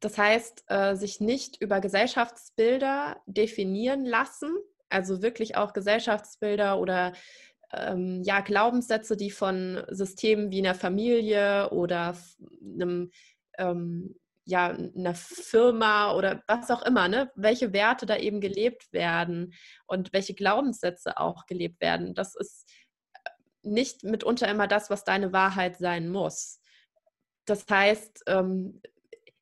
Das 0.00 0.18
heißt, 0.18 0.64
äh, 0.66 0.96
sich 0.96 1.20
nicht 1.20 1.60
über 1.60 1.80
Gesellschaftsbilder 1.80 3.22
definieren 3.26 4.04
lassen, 4.04 4.52
also 4.88 5.22
wirklich 5.22 5.56
auch 5.56 5.72
Gesellschaftsbilder 5.72 6.80
oder 6.80 7.12
ähm, 7.72 8.22
ja, 8.24 8.40
Glaubenssätze, 8.40 9.16
die 9.16 9.30
von 9.30 9.84
Systemen 9.88 10.50
wie 10.50 10.58
einer 10.58 10.74
Familie 10.74 11.70
oder 11.70 12.16
einem, 12.60 13.10
ähm, 13.56 14.16
ja, 14.44 14.68
einer 14.68 15.14
Firma 15.14 16.12
oder 16.14 16.42
was 16.46 16.70
auch 16.70 16.82
immer, 16.82 17.08
ne? 17.08 17.30
welche 17.34 17.72
Werte 17.72 18.06
da 18.06 18.16
eben 18.16 18.40
gelebt 18.40 18.92
werden 18.92 19.54
und 19.86 20.12
welche 20.12 20.34
Glaubenssätze 20.34 21.18
auch 21.18 21.46
gelebt 21.46 21.80
werden. 21.80 22.14
Das 22.14 22.34
ist 22.34 22.70
nicht 23.62 24.04
mitunter 24.04 24.48
immer 24.48 24.66
das, 24.66 24.90
was 24.90 25.04
deine 25.04 25.32
Wahrheit 25.32 25.78
sein 25.78 26.10
muss. 26.10 26.60
Das 27.46 27.64
heißt, 27.68 28.24
ähm, 28.26 28.80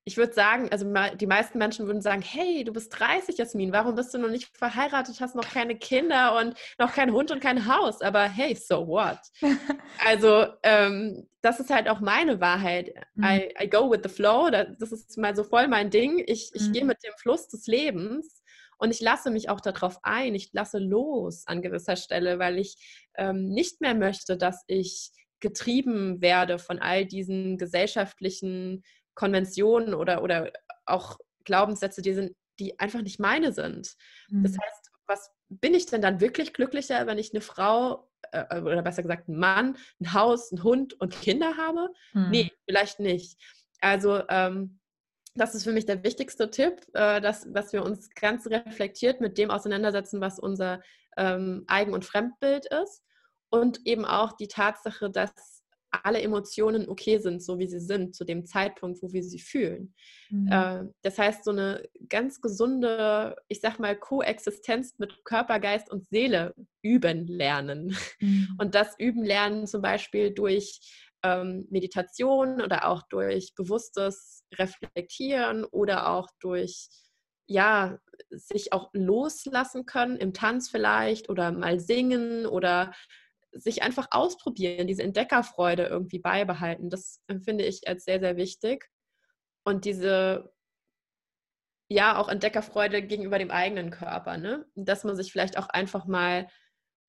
ich 0.05 0.17
würde 0.17 0.33
sagen, 0.33 0.69
also 0.69 0.91
die 1.15 1.27
meisten 1.27 1.57
Menschen 1.57 1.87
würden 1.87 2.01
sagen, 2.01 2.21
hey, 2.21 2.63
du 2.65 2.73
bist 2.73 2.97
30, 2.99 3.37
Jasmin, 3.37 3.71
warum 3.71 3.95
bist 3.95 4.13
du 4.13 4.17
noch 4.17 4.29
nicht 4.29 4.55
verheiratet, 4.57 5.21
hast 5.21 5.35
noch 5.35 5.49
keine 5.49 5.77
Kinder 5.77 6.37
und 6.37 6.55
noch 6.77 6.93
kein 6.93 7.13
Hund 7.13 7.31
und 7.31 7.39
kein 7.39 7.67
Haus? 7.67 8.01
Aber 8.01 8.23
hey, 8.23 8.55
so 8.55 8.87
what? 8.87 9.19
also 10.05 10.47
ähm, 10.63 11.27
das 11.41 11.61
ist 11.61 11.69
halt 11.69 11.87
auch 11.87 12.01
meine 12.01 12.41
Wahrheit. 12.41 12.93
Mhm. 13.15 13.23
I, 13.23 13.53
I, 13.61 13.69
go 13.69 13.89
with 13.89 14.01
the 14.03 14.09
flow, 14.09 14.49
das 14.49 14.91
ist 14.91 15.17
mal 15.17 15.35
so 15.35 15.43
voll 15.43 15.69
mein 15.69 15.89
Ding. 15.89 16.21
Ich, 16.27 16.51
ich 16.53 16.67
mhm. 16.67 16.73
gehe 16.73 16.85
mit 16.85 17.03
dem 17.03 17.13
Fluss 17.17 17.47
des 17.47 17.65
Lebens 17.67 18.43
und 18.77 18.91
ich 18.91 18.99
lasse 18.99 19.31
mich 19.31 19.47
auch 19.47 19.61
darauf 19.61 19.99
ein, 20.03 20.35
ich 20.35 20.49
lasse 20.51 20.79
los 20.79 21.43
an 21.47 21.61
gewisser 21.61 21.95
Stelle, 21.95 22.39
weil 22.39 22.59
ich 22.59 22.75
ähm, 23.15 23.47
nicht 23.47 23.79
mehr 23.79 23.95
möchte, 23.95 24.35
dass 24.35 24.63
ich 24.67 25.11
getrieben 25.39 26.21
werde 26.21 26.59
von 26.59 26.79
all 26.79 27.05
diesen 27.05 27.57
gesellschaftlichen 27.57 28.83
Konventionen 29.15 29.93
oder, 29.93 30.23
oder 30.23 30.51
auch 30.85 31.17
Glaubenssätze, 31.43 32.01
die, 32.01 32.13
sind, 32.13 32.35
die 32.59 32.79
einfach 32.79 33.01
nicht 33.01 33.19
meine 33.19 33.51
sind. 33.51 33.95
Mhm. 34.29 34.43
Das 34.43 34.53
heißt, 34.53 34.91
was 35.07 35.31
bin 35.49 35.73
ich 35.73 35.85
denn 35.85 36.01
dann 36.01 36.21
wirklich 36.21 36.53
glücklicher, 36.53 37.05
wenn 37.05 37.17
ich 37.17 37.33
eine 37.33 37.41
Frau 37.41 38.09
äh, 38.31 38.61
oder 38.61 38.81
besser 38.81 39.03
gesagt 39.03 39.27
ein 39.27 39.37
Mann, 39.37 39.77
ein 39.99 40.13
Haus, 40.13 40.51
ein 40.51 40.63
Hund 40.63 40.99
und 40.99 41.19
Kinder 41.21 41.57
habe? 41.57 41.89
Mhm. 42.13 42.29
Nee, 42.29 42.51
vielleicht 42.65 42.99
nicht. 42.99 43.37
Also 43.81 44.23
ähm, 44.29 44.79
das 45.35 45.55
ist 45.55 45.63
für 45.63 45.71
mich 45.71 45.85
der 45.85 46.03
wichtigste 46.03 46.49
Tipp, 46.49 46.81
äh, 46.93 47.19
dass, 47.19 47.51
dass 47.51 47.73
wir 47.73 47.83
uns 47.83 48.09
ganz 48.11 48.47
reflektiert 48.47 49.19
mit 49.19 49.37
dem 49.37 49.51
auseinandersetzen, 49.51 50.21
was 50.21 50.39
unser 50.39 50.81
ähm, 51.17 51.63
Eigen- 51.67 51.93
und 51.93 52.05
Fremdbild 52.05 52.65
ist. 52.65 53.03
Und 53.49 53.85
eben 53.85 54.05
auch 54.05 54.33
die 54.33 54.47
Tatsache, 54.47 55.11
dass 55.11 55.62
alle 56.03 56.21
Emotionen 56.21 56.89
okay 56.89 57.19
sind, 57.19 57.43
so 57.43 57.59
wie 57.59 57.67
sie 57.67 57.79
sind, 57.79 58.15
zu 58.15 58.25
dem 58.25 58.45
Zeitpunkt, 58.45 59.01
wo 59.01 59.13
wir 59.13 59.23
sie 59.23 59.39
fühlen. 59.39 59.93
Mhm. 60.29 60.47
Äh, 60.51 60.83
das 61.01 61.19
heißt, 61.19 61.43
so 61.43 61.51
eine 61.51 61.83
ganz 62.09 62.41
gesunde, 62.41 63.35
ich 63.47 63.61
sag 63.61 63.79
mal, 63.79 63.95
Koexistenz 63.95 64.97
mit 64.97 65.23
Körper, 65.23 65.59
Geist 65.59 65.91
und 65.91 66.07
Seele 66.09 66.55
üben 66.81 67.27
lernen. 67.27 67.95
Mhm. 68.19 68.55
Und 68.59 68.75
das 68.75 68.95
üben 68.97 69.23
lernen 69.23 69.67
zum 69.67 69.81
Beispiel 69.81 70.31
durch 70.31 70.79
ähm, 71.23 71.67
Meditation 71.69 72.61
oder 72.61 72.87
auch 72.87 73.03
durch 73.09 73.53
bewusstes 73.55 74.43
Reflektieren 74.55 75.63
oder 75.63 76.09
auch 76.09 76.27
durch 76.39 76.89
ja, 77.45 77.99
sich 78.29 78.71
auch 78.71 78.89
loslassen 78.93 79.85
können, 79.85 80.17
im 80.17 80.33
Tanz 80.33 80.69
vielleicht 80.69 81.29
oder 81.29 81.51
mal 81.51 81.79
singen 81.79 82.45
oder 82.45 82.93
sich 83.53 83.83
einfach 83.83 84.07
ausprobieren, 84.11 84.87
diese 84.87 85.03
Entdeckerfreude 85.03 85.83
irgendwie 85.85 86.19
beibehalten. 86.19 86.89
Das 86.89 87.21
empfinde 87.27 87.65
ich 87.65 87.87
als 87.87 88.05
sehr, 88.05 88.19
sehr 88.19 88.37
wichtig. 88.37 88.89
Und 89.65 89.85
diese, 89.85 90.53
ja, 91.89 92.17
auch 92.17 92.29
Entdeckerfreude 92.29 93.03
gegenüber 93.03 93.39
dem 93.39 93.51
eigenen 93.51 93.91
Körper, 93.91 94.37
ne? 94.37 94.65
Dass 94.75 95.03
man 95.03 95.15
sich 95.15 95.31
vielleicht 95.31 95.57
auch 95.57 95.69
einfach 95.69 96.05
mal 96.05 96.47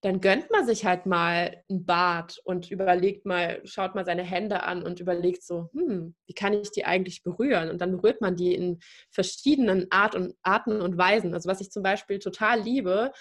dann 0.04 0.20
gönnt 0.20 0.50
man 0.50 0.66
sich 0.66 0.85
halt 0.85 1.07
mal 1.07 1.64
ein 1.70 1.87
Bad 1.87 2.38
und 2.44 2.70
überlegt 2.70 3.24
mal, 3.24 3.62
schaut 3.64 3.94
mal 3.94 4.04
seine 4.04 4.22
Hände 4.22 4.62
an 4.62 4.83
und 4.83 5.00
überlegt 5.00 5.42
so, 5.42 5.70
hm, 5.72 6.14
wie 6.26 6.35
kann 6.35 6.52
ich 6.52 6.70
die 6.70 6.85
eigentlich 6.85 7.22
berühren? 7.22 7.70
Und 7.70 7.80
dann 7.80 7.92
berührt 7.92 8.20
man 8.20 8.37
die 8.37 8.54
in 8.54 8.80
verschiedenen 9.11 9.87
Art 9.90 10.14
und, 10.14 10.35
Arten 10.42 10.83
und 10.83 10.98
Weisen. 10.98 11.33
Also 11.33 11.48
was 11.48 11.62
ich 11.62 11.70
zum 11.70 11.83
Beispiel 11.83 12.18
total 12.18 12.61
liebe, 12.61 13.12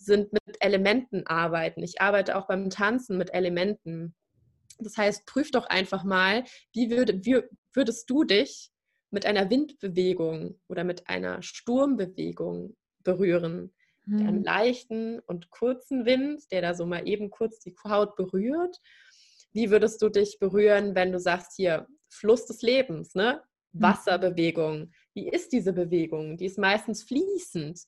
sind 0.00 0.32
mit 0.32 0.56
Elementen 0.60 1.26
arbeiten. 1.26 1.82
Ich 1.82 2.00
arbeite 2.00 2.36
auch 2.36 2.46
beim 2.46 2.70
Tanzen 2.70 3.18
mit 3.18 3.32
Elementen. 3.34 4.14
Das 4.78 4.96
heißt, 4.96 5.26
prüf 5.26 5.50
doch 5.50 5.66
einfach 5.66 6.04
mal, 6.04 6.44
wie, 6.72 6.90
würde, 6.90 7.24
wie 7.24 7.42
würdest 7.72 8.08
du 8.08 8.24
dich 8.24 8.70
mit 9.10 9.26
einer 9.26 9.50
Windbewegung 9.50 10.58
oder 10.68 10.84
mit 10.84 11.08
einer 11.08 11.42
Sturmbewegung 11.42 12.76
berühren? 13.04 13.72
mhm. 14.10 14.26
einen 14.26 14.44
leichten 14.44 15.20
und 15.20 15.50
kurzen 15.50 16.04
Wind, 16.04 16.42
der 16.50 16.62
da 16.62 16.74
so 16.74 16.86
mal 16.86 17.06
eben 17.06 17.30
kurz 17.30 17.60
die 17.60 17.74
Haut 17.84 18.16
berührt. 18.16 18.78
Wie 19.52 19.70
würdest 19.70 20.02
du 20.02 20.08
dich 20.08 20.38
berühren, 20.38 20.94
wenn 20.94 21.12
du 21.12 21.18
sagst, 21.18 21.54
hier, 21.56 21.86
Fluss 22.08 22.46
des 22.46 22.62
Lebens, 22.62 23.14
ne? 23.14 23.42
Mhm. 23.72 23.82
Wasserbewegung. 23.82 24.92
Wie 25.14 25.28
ist 25.28 25.52
diese 25.52 25.72
Bewegung? 25.72 26.36
Die 26.36 26.46
ist 26.46 26.58
meistens 26.58 27.04
fließend. 27.04 27.80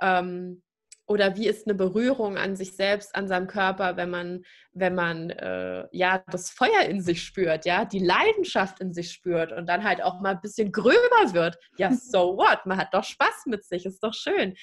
Ähm, 0.00 0.62
oder 1.06 1.36
wie 1.36 1.48
ist 1.48 1.66
eine 1.66 1.74
Berührung 1.74 2.38
an 2.38 2.56
sich 2.56 2.76
selbst, 2.76 3.14
an 3.14 3.28
seinem 3.28 3.46
Körper, 3.46 3.96
wenn 3.96 4.10
man, 4.10 4.44
wenn 4.72 4.94
man 4.94 5.30
äh, 5.30 5.86
ja 5.92 6.22
das 6.30 6.50
Feuer 6.50 6.82
in 6.88 7.00
sich 7.00 7.22
spürt, 7.22 7.66
ja, 7.66 7.84
die 7.84 7.98
Leidenschaft 7.98 8.80
in 8.80 8.92
sich 8.92 9.12
spürt 9.12 9.52
und 9.52 9.66
dann 9.66 9.84
halt 9.84 10.02
auch 10.02 10.20
mal 10.20 10.34
ein 10.34 10.40
bisschen 10.40 10.72
gröber 10.72 11.32
wird. 11.32 11.58
Ja, 11.76 11.92
so 11.92 12.36
what? 12.36 12.64
Man 12.66 12.78
hat 12.78 12.94
doch 12.94 13.04
Spaß 13.04 13.46
mit 13.46 13.64
sich, 13.64 13.84
ist 13.84 14.02
doch 14.02 14.14
schön. 14.14 14.54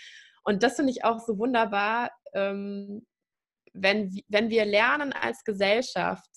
Und 0.43 0.63
das 0.63 0.77
finde 0.77 0.91
ich 0.91 1.03
auch 1.03 1.19
so 1.19 1.37
wunderbar, 1.37 2.11
ähm, 2.33 3.05
wenn, 3.73 4.19
wenn 4.27 4.49
wir 4.49 4.65
lernen 4.65 5.13
als 5.13 5.43
Gesellschaft, 5.43 6.29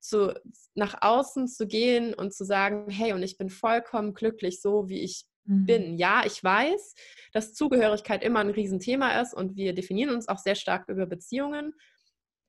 zu, 0.00 0.38
nach 0.74 0.96
außen 1.00 1.48
zu 1.48 1.66
gehen 1.66 2.12
und 2.12 2.34
zu 2.34 2.44
sagen, 2.44 2.90
hey, 2.90 3.14
und 3.14 3.22
ich 3.22 3.38
bin 3.38 3.48
vollkommen 3.48 4.12
glücklich, 4.12 4.60
so 4.60 4.88
wie 4.88 5.00
ich 5.00 5.24
mhm. 5.44 5.66
bin. 5.66 5.98
Ja, 5.98 6.22
ich 6.24 6.42
weiß, 6.42 6.94
dass 7.32 7.54
Zugehörigkeit 7.54 8.22
immer 8.22 8.40
ein 8.40 8.50
Riesenthema 8.50 9.20
ist 9.20 9.34
und 9.34 9.56
wir 9.56 9.74
definieren 9.74 10.14
uns 10.14 10.28
auch 10.28 10.38
sehr 10.38 10.54
stark 10.54 10.88
über 10.88 11.06
Beziehungen. 11.06 11.74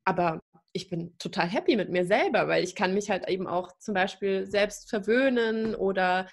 Aber 0.06 0.40
ich 0.72 0.90
bin 0.90 1.18
total 1.18 1.48
happy 1.48 1.76
mit 1.76 1.90
mir 1.90 2.06
selber, 2.06 2.48
weil 2.48 2.64
ich 2.64 2.76
kann 2.76 2.94
mich 2.94 3.10
halt 3.10 3.28
eben 3.30 3.48
auch 3.48 3.72
zum 3.80 3.94
Beispiel 3.94 4.46
selbst 4.46 4.90
verwöhnen 4.90 5.74
oder 5.74 6.28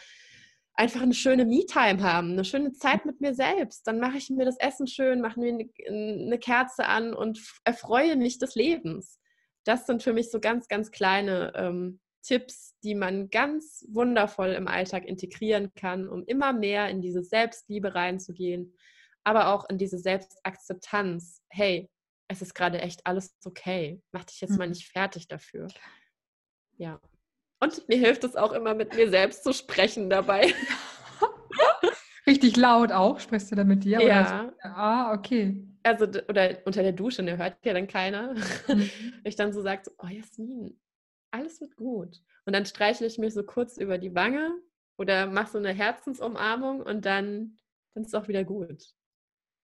einfach 0.74 1.02
eine 1.02 1.14
schöne 1.14 1.44
Me-Time 1.44 2.02
haben, 2.02 2.32
eine 2.32 2.44
schöne 2.44 2.72
Zeit 2.72 3.04
mit 3.04 3.20
mir 3.20 3.34
selbst. 3.34 3.86
Dann 3.86 4.00
mache 4.00 4.18
ich 4.18 4.30
mir 4.30 4.44
das 4.44 4.58
Essen 4.58 4.86
schön, 4.86 5.20
mache 5.20 5.38
mir 5.38 5.66
eine 5.88 6.38
Kerze 6.38 6.86
an 6.86 7.14
und 7.14 7.40
erfreue 7.64 8.16
mich 8.16 8.38
des 8.38 8.54
Lebens. 8.54 9.20
Das 9.64 9.86
sind 9.86 10.02
für 10.02 10.12
mich 10.12 10.30
so 10.30 10.40
ganz, 10.40 10.68
ganz 10.68 10.90
kleine 10.90 11.52
ähm, 11.54 12.00
Tipps, 12.22 12.76
die 12.82 12.94
man 12.94 13.30
ganz 13.30 13.84
wundervoll 13.90 14.50
im 14.50 14.68
Alltag 14.68 15.04
integrieren 15.04 15.72
kann, 15.74 16.08
um 16.08 16.24
immer 16.26 16.52
mehr 16.52 16.88
in 16.88 17.00
diese 17.00 17.22
Selbstliebe 17.22 17.94
reinzugehen, 17.94 18.74
aber 19.24 19.48
auch 19.48 19.68
in 19.68 19.78
diese 19.78 19.98
Selbstakzeptanz. 19.98 21.42
Hey, 21.48 21.90
es 22.28 22.42
ist 22.42 22.54
gerade 22.54 22.80
echt 22.80 23.06
alles 23.06 23.36
okay. 23.44 24.00
Mach 24.12 24.24
dich 24.24 24.40
jetzt 24.40 24.58
mal 24.58 24.66
mhm. 24.66 24.72
nicht 24.72 24.88
fertig 24.88 25.28
dafür. 25.28 25.68
Ja. 26.78 27.00
Und 27.60 27.88
mir 27.88 27.98
hilft 27.98 28.24
es 28.24 28.34
auch 28.34 28.52
immer, 28.52 28.74
mit 28.74 28.94
mir 28.94 29.08
selbst 29.10 29.44
zu 29.44 29.52
sprechen 29.52 30.10
dabei. 30.10 30.52
Richtig 32.26 32.56
laut 32.56 32.92
auch, 32.92 33.20
sprichst 33.20 33.50
du 33.50 33.56
da 33.56 33.64
mit 33.64 33.84
dir? 33.84 34.00
Ja. 34.00 34.44
Oder? 34.44 34.54
Ah, 34.62 35.12
okay. 35.12 35.62
Also, 35.82 36.06
oder 36.28 36.58
unter 36.64 36.82
der 36.82 36.92
Dusche, 36.92 37.22
ne, 37.22 37.36
hört 37.36 37.56
ja 37.64 37.74
dann 37.74 37.88
keiner. 37.88 38.34
Mhm. 38.68 38.90
ich 39.24 39.36
dann 39.36 39.52
so 39.52 39.60
sage, 39.60 39.82
so, 39.84 39.92
oh 39.98 40.06
Jasmin, 40.06 40.78
alles 41.32 41.60
wird 41.60 41.76
gut. 41.76 42.22
Und 42.44 42.54
dann 42.54 42.66
streichle 42.66 43.06
ich 43.06 43.18
mich 43.18 43.34
so 43.34 43.42
kurz 43.42 43.76
über 43.76 43.98
die 43.98 44.14
Wange 44.14 44.50
oder 44.96 45.26
mache 45.26 45.52
so 45.52 45.58
eine 45.58 45.72
Herzensumarmung 45.72 46.82
und 46.82 47.04
dann, 47.06 47.56
dann 47.94 48.04
ist 48.04 48.08
es 48.08 48.14
auch 48.14 48.28
wieder 48.28 48.44
gut. 48.44 48.82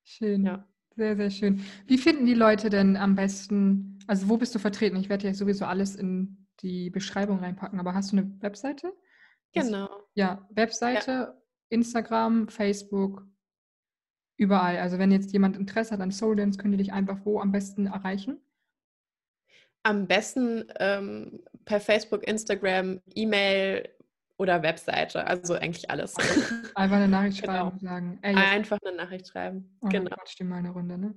Schön. 0.04 0.44
Ja. 0.44 0.68
Sehr, 0.96 1.16
sehr 1.16 1.30
schön. 1.30 1.64
Wie 1.86 1.96
finden 1.96 2.26
die 2.26 2.34
Leute 2.34 2.70
denn 2.70 2.96
am 2.96 3.14
besten, 3.14 4.00
also 4.08 4.28
wo 4.28 4.36
bist 4.36 4.52
du 4.54 4.58
vertreten? 4.58 4.96
Ich 4.96 5.08
werde 5.08 5.28
ja 5.28 5.34
sowieso 5.34 5.64
alles 5.64 5.94
in 5.94 6.48
die 6.60 6.90
Beschreibung 6.90 7.38
reinpacken. 7.38 7.78
Aber 7.78 7.94
hast 7.94 8.10
du 8.10 8.16
eine 8.16 8.42
Webseite? 8.42 8.92
Genau. 9.52 9.88
Ja, 10.14 10.44
Webseite, 10.50 11.10
ja. 11.10 11.42
Instagram, 11.68 12.48
Facebook. 12.48 13.24
Überall. 14.36 14.78
Also 14.78 14.98
wenn 14.98 15.12
jetzt 15.12 15.32
jemand 15.32 15.56
Interesse 15.56 15.92
hat 15.92 16.00
an 16.00 16.10
Soul 16.10 16.34
Dance, 16.34 16.58
könnt 16.58 16.74
ihr 16.74 16.78
dich 16.78 16.92
einfach 16.92 17.24
wo 17.24 17.40
am 17.40 17.52
besten 17.52 17.86
erreichen? 17.86 18.40
Am 19.84 20.06
besten 20.06 20.64
ähm, 20.80 21.44
per 21.68 21.80
Facebook, 21.80 22.26
Instagram, 22.26 23.00
E-Mail 23.14 23.86
oder 24.38 24.62
Webseite. 24.62 25.26
Also 25.26 25.54
eigentlich 25.54 25.90
alles. 25.90 26.16
Einfach 26.74 26.96
eine 26.96 27.08
Nachricht 27.08 27.42
genau. 27.42 27.52
schreiben 27.52 27.70
und 27.72 27.80
sagen. 27.80 28.18
Ey, 28.22 28.34
Einfach 28.34 28.78
eine 28.82 28.96
Nachricht 28.96 29.28
schreiben. 29.28 29.76
Oh, 29.82 29.88
genau. 29.88 30.16
Quatsch 30.16 30.40
mal 30.40 30.56
eine 30.56 30.70
Runde, 30.70 30.96
ne? 30.96 31.14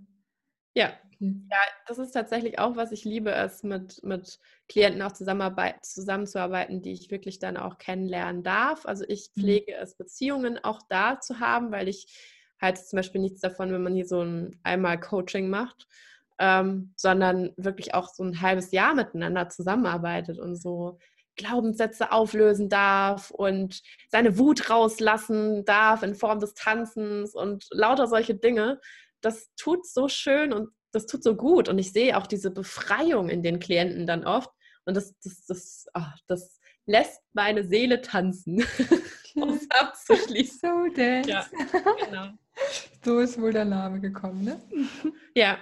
Ja. 0.74 0.92
Okay. 1.06 1.34
ja, 1.52 1.58
das 1.88 2.00
ist 2.00 2.12
tatsächlich 2.12 2.60
auch, 2.60 2.76
was 2.76 2.92
ich 2.92 3.06
liebe, 3.06 3.32
es 3.32 3.64
mit, 3.64 4.04
mit 4.04 4.40
Klienten 4.68 5.02
auch 5.02 5.14
zusammenzuarbeiten, 5.14 6.82
die 6.82 6.92
ich 6.92 7.12
wirklich 7.12 7.40
dann 7.40 7.56
auch 7.56 7.78
kennenlernen 7.78 8.44
darf. 8.44 8.86
Also 8.86 9.06
ich 9.08 9.30
mhm. 9.36 9.42
pflege 9.42 9.76
es, 9.76 9.96
Beziehungen 9.96 10.62
auch 10.62 10.82
da 10.90 11.20
zu 11.22 11.40
haben, 11.40 11.72
weil 11.72 11.88
ich 11.88 12.08
halt 12.60 12.78
zum 12.78 12.98
Beispiel 12.98 13.22
nichts 13.22 13.40
davon, 13.40 13.72
wenn 13.72 13.84
man 13.84 13.96
hier 13.96 14.06
so 14.06 14.22
ein 14.22 14.60
einmal 14.64 15.00
Coaching 15.00 15.50
macht, 15.50 15.88
ähm, 16.42 16.94
sondern 16.98 17.52
wirklich 17.56 17.94
auch 17.94 18.10
so 18.10 18.24
ein 18.24 18.42
halbes 18.42 18.72
Jahr 18.72 18.96
miteinander 18.96 19.48
zusammenarbeitet 19.50 20.40
und 20.40 20.56
so 20.56 20.98
Glaubenssätze 21.38 22.12
auflösen 22.12 22.68
darf 22.68 23.32
und 23.32 23.82
seine 24.10 24.38
Wut 24.38 24.70
rauslassen 24.70 25.64
darf 25.64 26.04
in 26.04 26.16
Form 26.16 26.40
des 26.40 26.54
Tanzens 26.54 27.34
und 27.34 27.68
lauter 27.72 28.08
solche 28.08 28.36
Dinge 28.36 28.80
das 29.22 29.54
tut 29.56 29.88
so 29.88 30.08
schön 30.08 30.52
und 30.52 30.70
das 30.92 31.06
tut 31.06 31.24
so 31.24 31.36
gut. 31.36 31.70
Und 31.70 31.78
ich 31.80 31.94
sehe 31.94 32.18
auch 32.18 32.28
diese 32.28 32.52
Befreiung 32.52 33.30
in 33.30 33.44
den 33.44 33.60
Klienten 33.60 34.06
dann 34.06 34.26
oft. 34.26 34.50
Und 34.86 34.98
das, 34.98 35.16
das, 35.24 35.46
das, 35.46 35.86
ach, 35.94 36.18
das 36.28 36.60
lässt 36.86 37.22
meine 37.34 37.64
Seele 37.64 38.02
tanzen, 38.02 38.66
um 39.36 39.50
es 39.50 39.70
abzuschließen. 39.70 40.60
So 40.60 40.94
dance. 40.94 41.30
Ja, 41.30 41.46
genau. 42.06 42.28
So 43.06 43.20
ist 43.20 43.40
wohl 43.40 43.54
der 43.54 43.66
Name 43.66 44.02
gekommen, 44.02 44.44
ne? 44.44 44.62
Ja, 45.36 45.58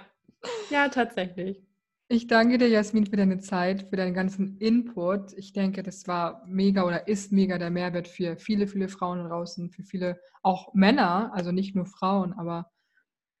ja, 0.70 0.88
tatsächlich. 0.88 1.62
Ich 2.08 2.26
danke 2.26 2.58
dir, 2.58 2.68
Jasmin, 2.68 3.06
für 3.06 3.16
deine 3.16 3.38
Zeit, 3.38 3.88
für 3.88 3.94
deinen 3.94 4.14
ganzen 4.14 4.58
Input. 4.58 5.32
Ich 5.34 5.52
denke, 5.52 5.84
das 5.84 6.08
war 6.08 6.44
mega 6.46 6.82
oder 6.82 7.06
ist 7.06 7.30
mega 7.30 7.56
der 7.56 7.70
Mehrwert 7.70 8.08
für 8.08 8.36
viele, 8.36 8.66
viele 8.66 8.88
Frauen 8.88 9.28
draußen, 9.28 9.70
für 9.70 9.84
viele 9.84 10.20
auch 10.42 10.74
Männer, 10.74 11.30
also 11.34 11.52
nicht 11.52 11.76
nur 11.76 11.86
Frauen, 11.86 12.32
aber 12.32 12.72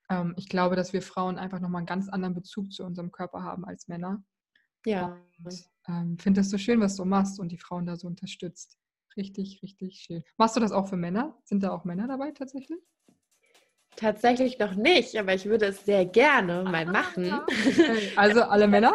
ähm, 0.08 0.34
ich 0.36 0.48
glaube, 0.48 0.76
dass 0.76 0.92
wir 0.92 1.02
Frauen 1.02 1.36
einfach 1.36 1.58
nochmal 1.58 1.80
einen 1.80 1.86
ganz 1.86 2.08
anderen 2.08 2.34
Bezug 2.34 2.72
zu 2.72 2.84
unserem 2.84 3.10
Körper 3.10 3.42
haben 3.42 3.64
als 3.64 3.88
Männer. 3.88 4.22
Ja. 4.86 5.20
Und 5.42 5.64
ähm, 5.88 6.18
finde 6.18 6.40
das 6.40 6.50
so 6.50 6.58
schön, 6.58 6.80
was 6.80 6.94
du 6.94 7.04
machst 7.04 7.40
und 7.40 7.50
die 7.50 7.58
Frauen 7.58 7.86
da 7.86 7.96
so 7.96 8.06
unterstützt. 8.06 8.78
Richtig, 9.16 9.62
richtig 9.62 10.00
schön. 10.00 10.22
Machst 10.36 10.54
du 10.54 10.60
das 10.60 10.70
auch 10.72 10.88
für 10.88 10.96
Männer? 10.96 11.36
Sind 11.44 11.62
da 11.62 11.70
auch 11.70 11.84
Männer 11.84 12.06
dabei 12.06 12.30
tatsächlich? 12.30 12.80
Tatsächlich 13.96 14.58
noch 14.58 14.74
nicht, 14.74 15.16
aber 15.18 15.34
ich 15.34 15.44
würde 15.46 15.66
es 15.66 15.84
sehr 15.84 16.04
gerne 16.06 16.62
mal 16.62 16.86
ah, 16.86 16.90
machen. 16.90 17.32
Okay. 17.32 18.12
Also 18.16 18.42
alle 18.42 18.66
Männer? 18.66 18.92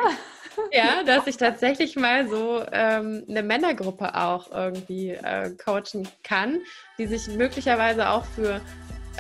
ja, 0.72 1.04
dass 1.04 1.28
ich 1.28 1.38
tatsächlich 1.38 1.96
mal 1.96 2.28
so 2.28 2.64
ähm, 2.72 3.24
eine 3.30 3.44
Männergruppe 3.44 4.16
auch 4.16 4.52
irgendwie 4.52 5.12
äh, 5.12 5.52
coachen 5.64 6.08
kann, 6.24 6.60
die 6.98 7.08
sich 7.08 7.28
möglicherweise 7.28 8.10
auch 8.10 8.26
für 8.26 8.62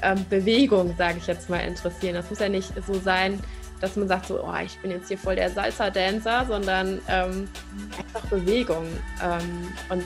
ähm, 0.01 0.25
Bewegung, 0.29 0.95
sage 0.97 1.17
ich 1.19 1.27
jetzt 1.27 1.49
mal, 1.49 1.59
interessieren. 1.59 2.15
Das 2.15 2.29
muss 2.29 2.39
ja 2.39 2.49
nicht 2.49 2.71
so 2.85 2.93
sein, 2.95 3.39
dass 3.81 3.95
man 3.95 4.07
sagt, 4.07 4.27
so, 4.27 4.41
oh, 4.43 4.55
ich 4.63 4.77
bin 4.79 4.91
jetzt 4.91 5.07
hier 5.07 5.17
voll 5.17 5.35
der 5.35 5.49
Salsa-Dancer, 5.49 6.45
sondern 6.47 7.01
ähm, 7.09 7.47
einfach 7.97 8.27
Bewegung. 8.29 8.85
Ähm, 9.23 9.73
und 9.89 10.05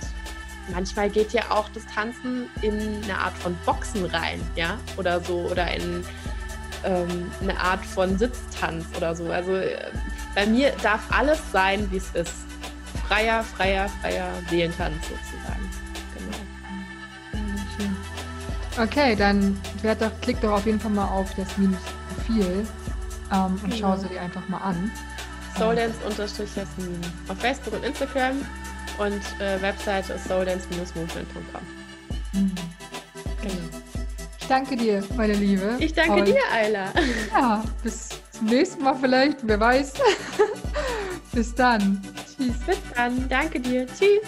manchmal 0.71 1.09
geht 1.09 1.33
ja 1.33 1.43
auch 1.49 1.69
das 1.69 1.85
Tanzen 1.87 2.47
in 2.61 3.03
eine 3.03 3.17
Art 3.17 3.37
von 3.37 3.55
Boxen 3.65 4.05
rein, 4.05 4.41
ja, 4.55 4.77
oder 4.97 5.21
so, 5.21 5.49
oder 5.51 5.71
in 5.71 6.03
ähm, 6.83 7.31
eine 7.41 7.59
Art 7.59 7.85
von 7.85 8.17
Sitztanz 8.17 8.85
oder 8.95 9.15
so. 9.15 9.29
Also 9.31 9.55
äh, 9.55 9.77
bei 10.35 10.45
mir 10.45 10.71
darf 10.81 11.01
alles 11.11 11.39
sein, 11.51 11.89
wie 11.91 11.97
es 11.97 12.09
ist. 12.11 12.33
Freier, 13.07 13.43
freier, 13.43 13.89
freier 14.01 14.31
Seelentanz 14.49 14.95
sozusagen. 15.03 15.69
Okay, 18.81 19.15
dann 19.15 19.59
doch, 19.83 20.11
klick 20.21 20.39
doch 20.39 20.51
auf 20.51 20.65
jeden 20.65 20.79
Fall 20.79 20.91
mal 20.91 21.07
auf 21.07 21.33
das 21.35 21.57
Minus-Profil 21.57 22.65
ähm, 23.33 23.59
und 23.61 23.75
schau 23.77 23.97
sie 23.97 24.07
dir 24.07 24.21
einfach 24.21 24.47
mal 24.47 24.59
an. 24.59 24.89
Souldance-Jasmin 25.57 27.01
auf 27.27 27.37
Facebook 27.39 27.73
und 27.73 27.83
Instagram 27.83 28.37
und 28.99 29.21
äh, 29.41 29.61
Webseite 29.61 30.13
ist 30.13 30.25
souldance-movement.com. 30.27 31.61
Mhm. 32.33 32.51
Genau. 33.41 33.53
Ich 34.39 34.47
danke 34.47 34.75
dir, 34.75 35.03
meine 35.15 35.33
Liebe. 35.33 35.75
Ich 35.79 35.93
danke 35.93 36.19
und, 36.19 36.27
dir, 36.27 36.41
Ayla. 36.51 36.91
Ja, 37.31 37.63
bis 37.83 38.09
zum 38.31 38.47
nächsten 38.47 38.83
Mal 38.83 38.95
vielleicht, 38.99 39.37
wer 39.43 39.59
weiß. 39.59 39.93
bis 41.33 41.55
dann. 41.55 42.01
Tschüss. 42.25 42.55
Bis 42.65 42.77
dann. 42.95 43.27
Danke 43.29 43.59
dir. 43.59 43.87
Tschüss. 43.87 44.21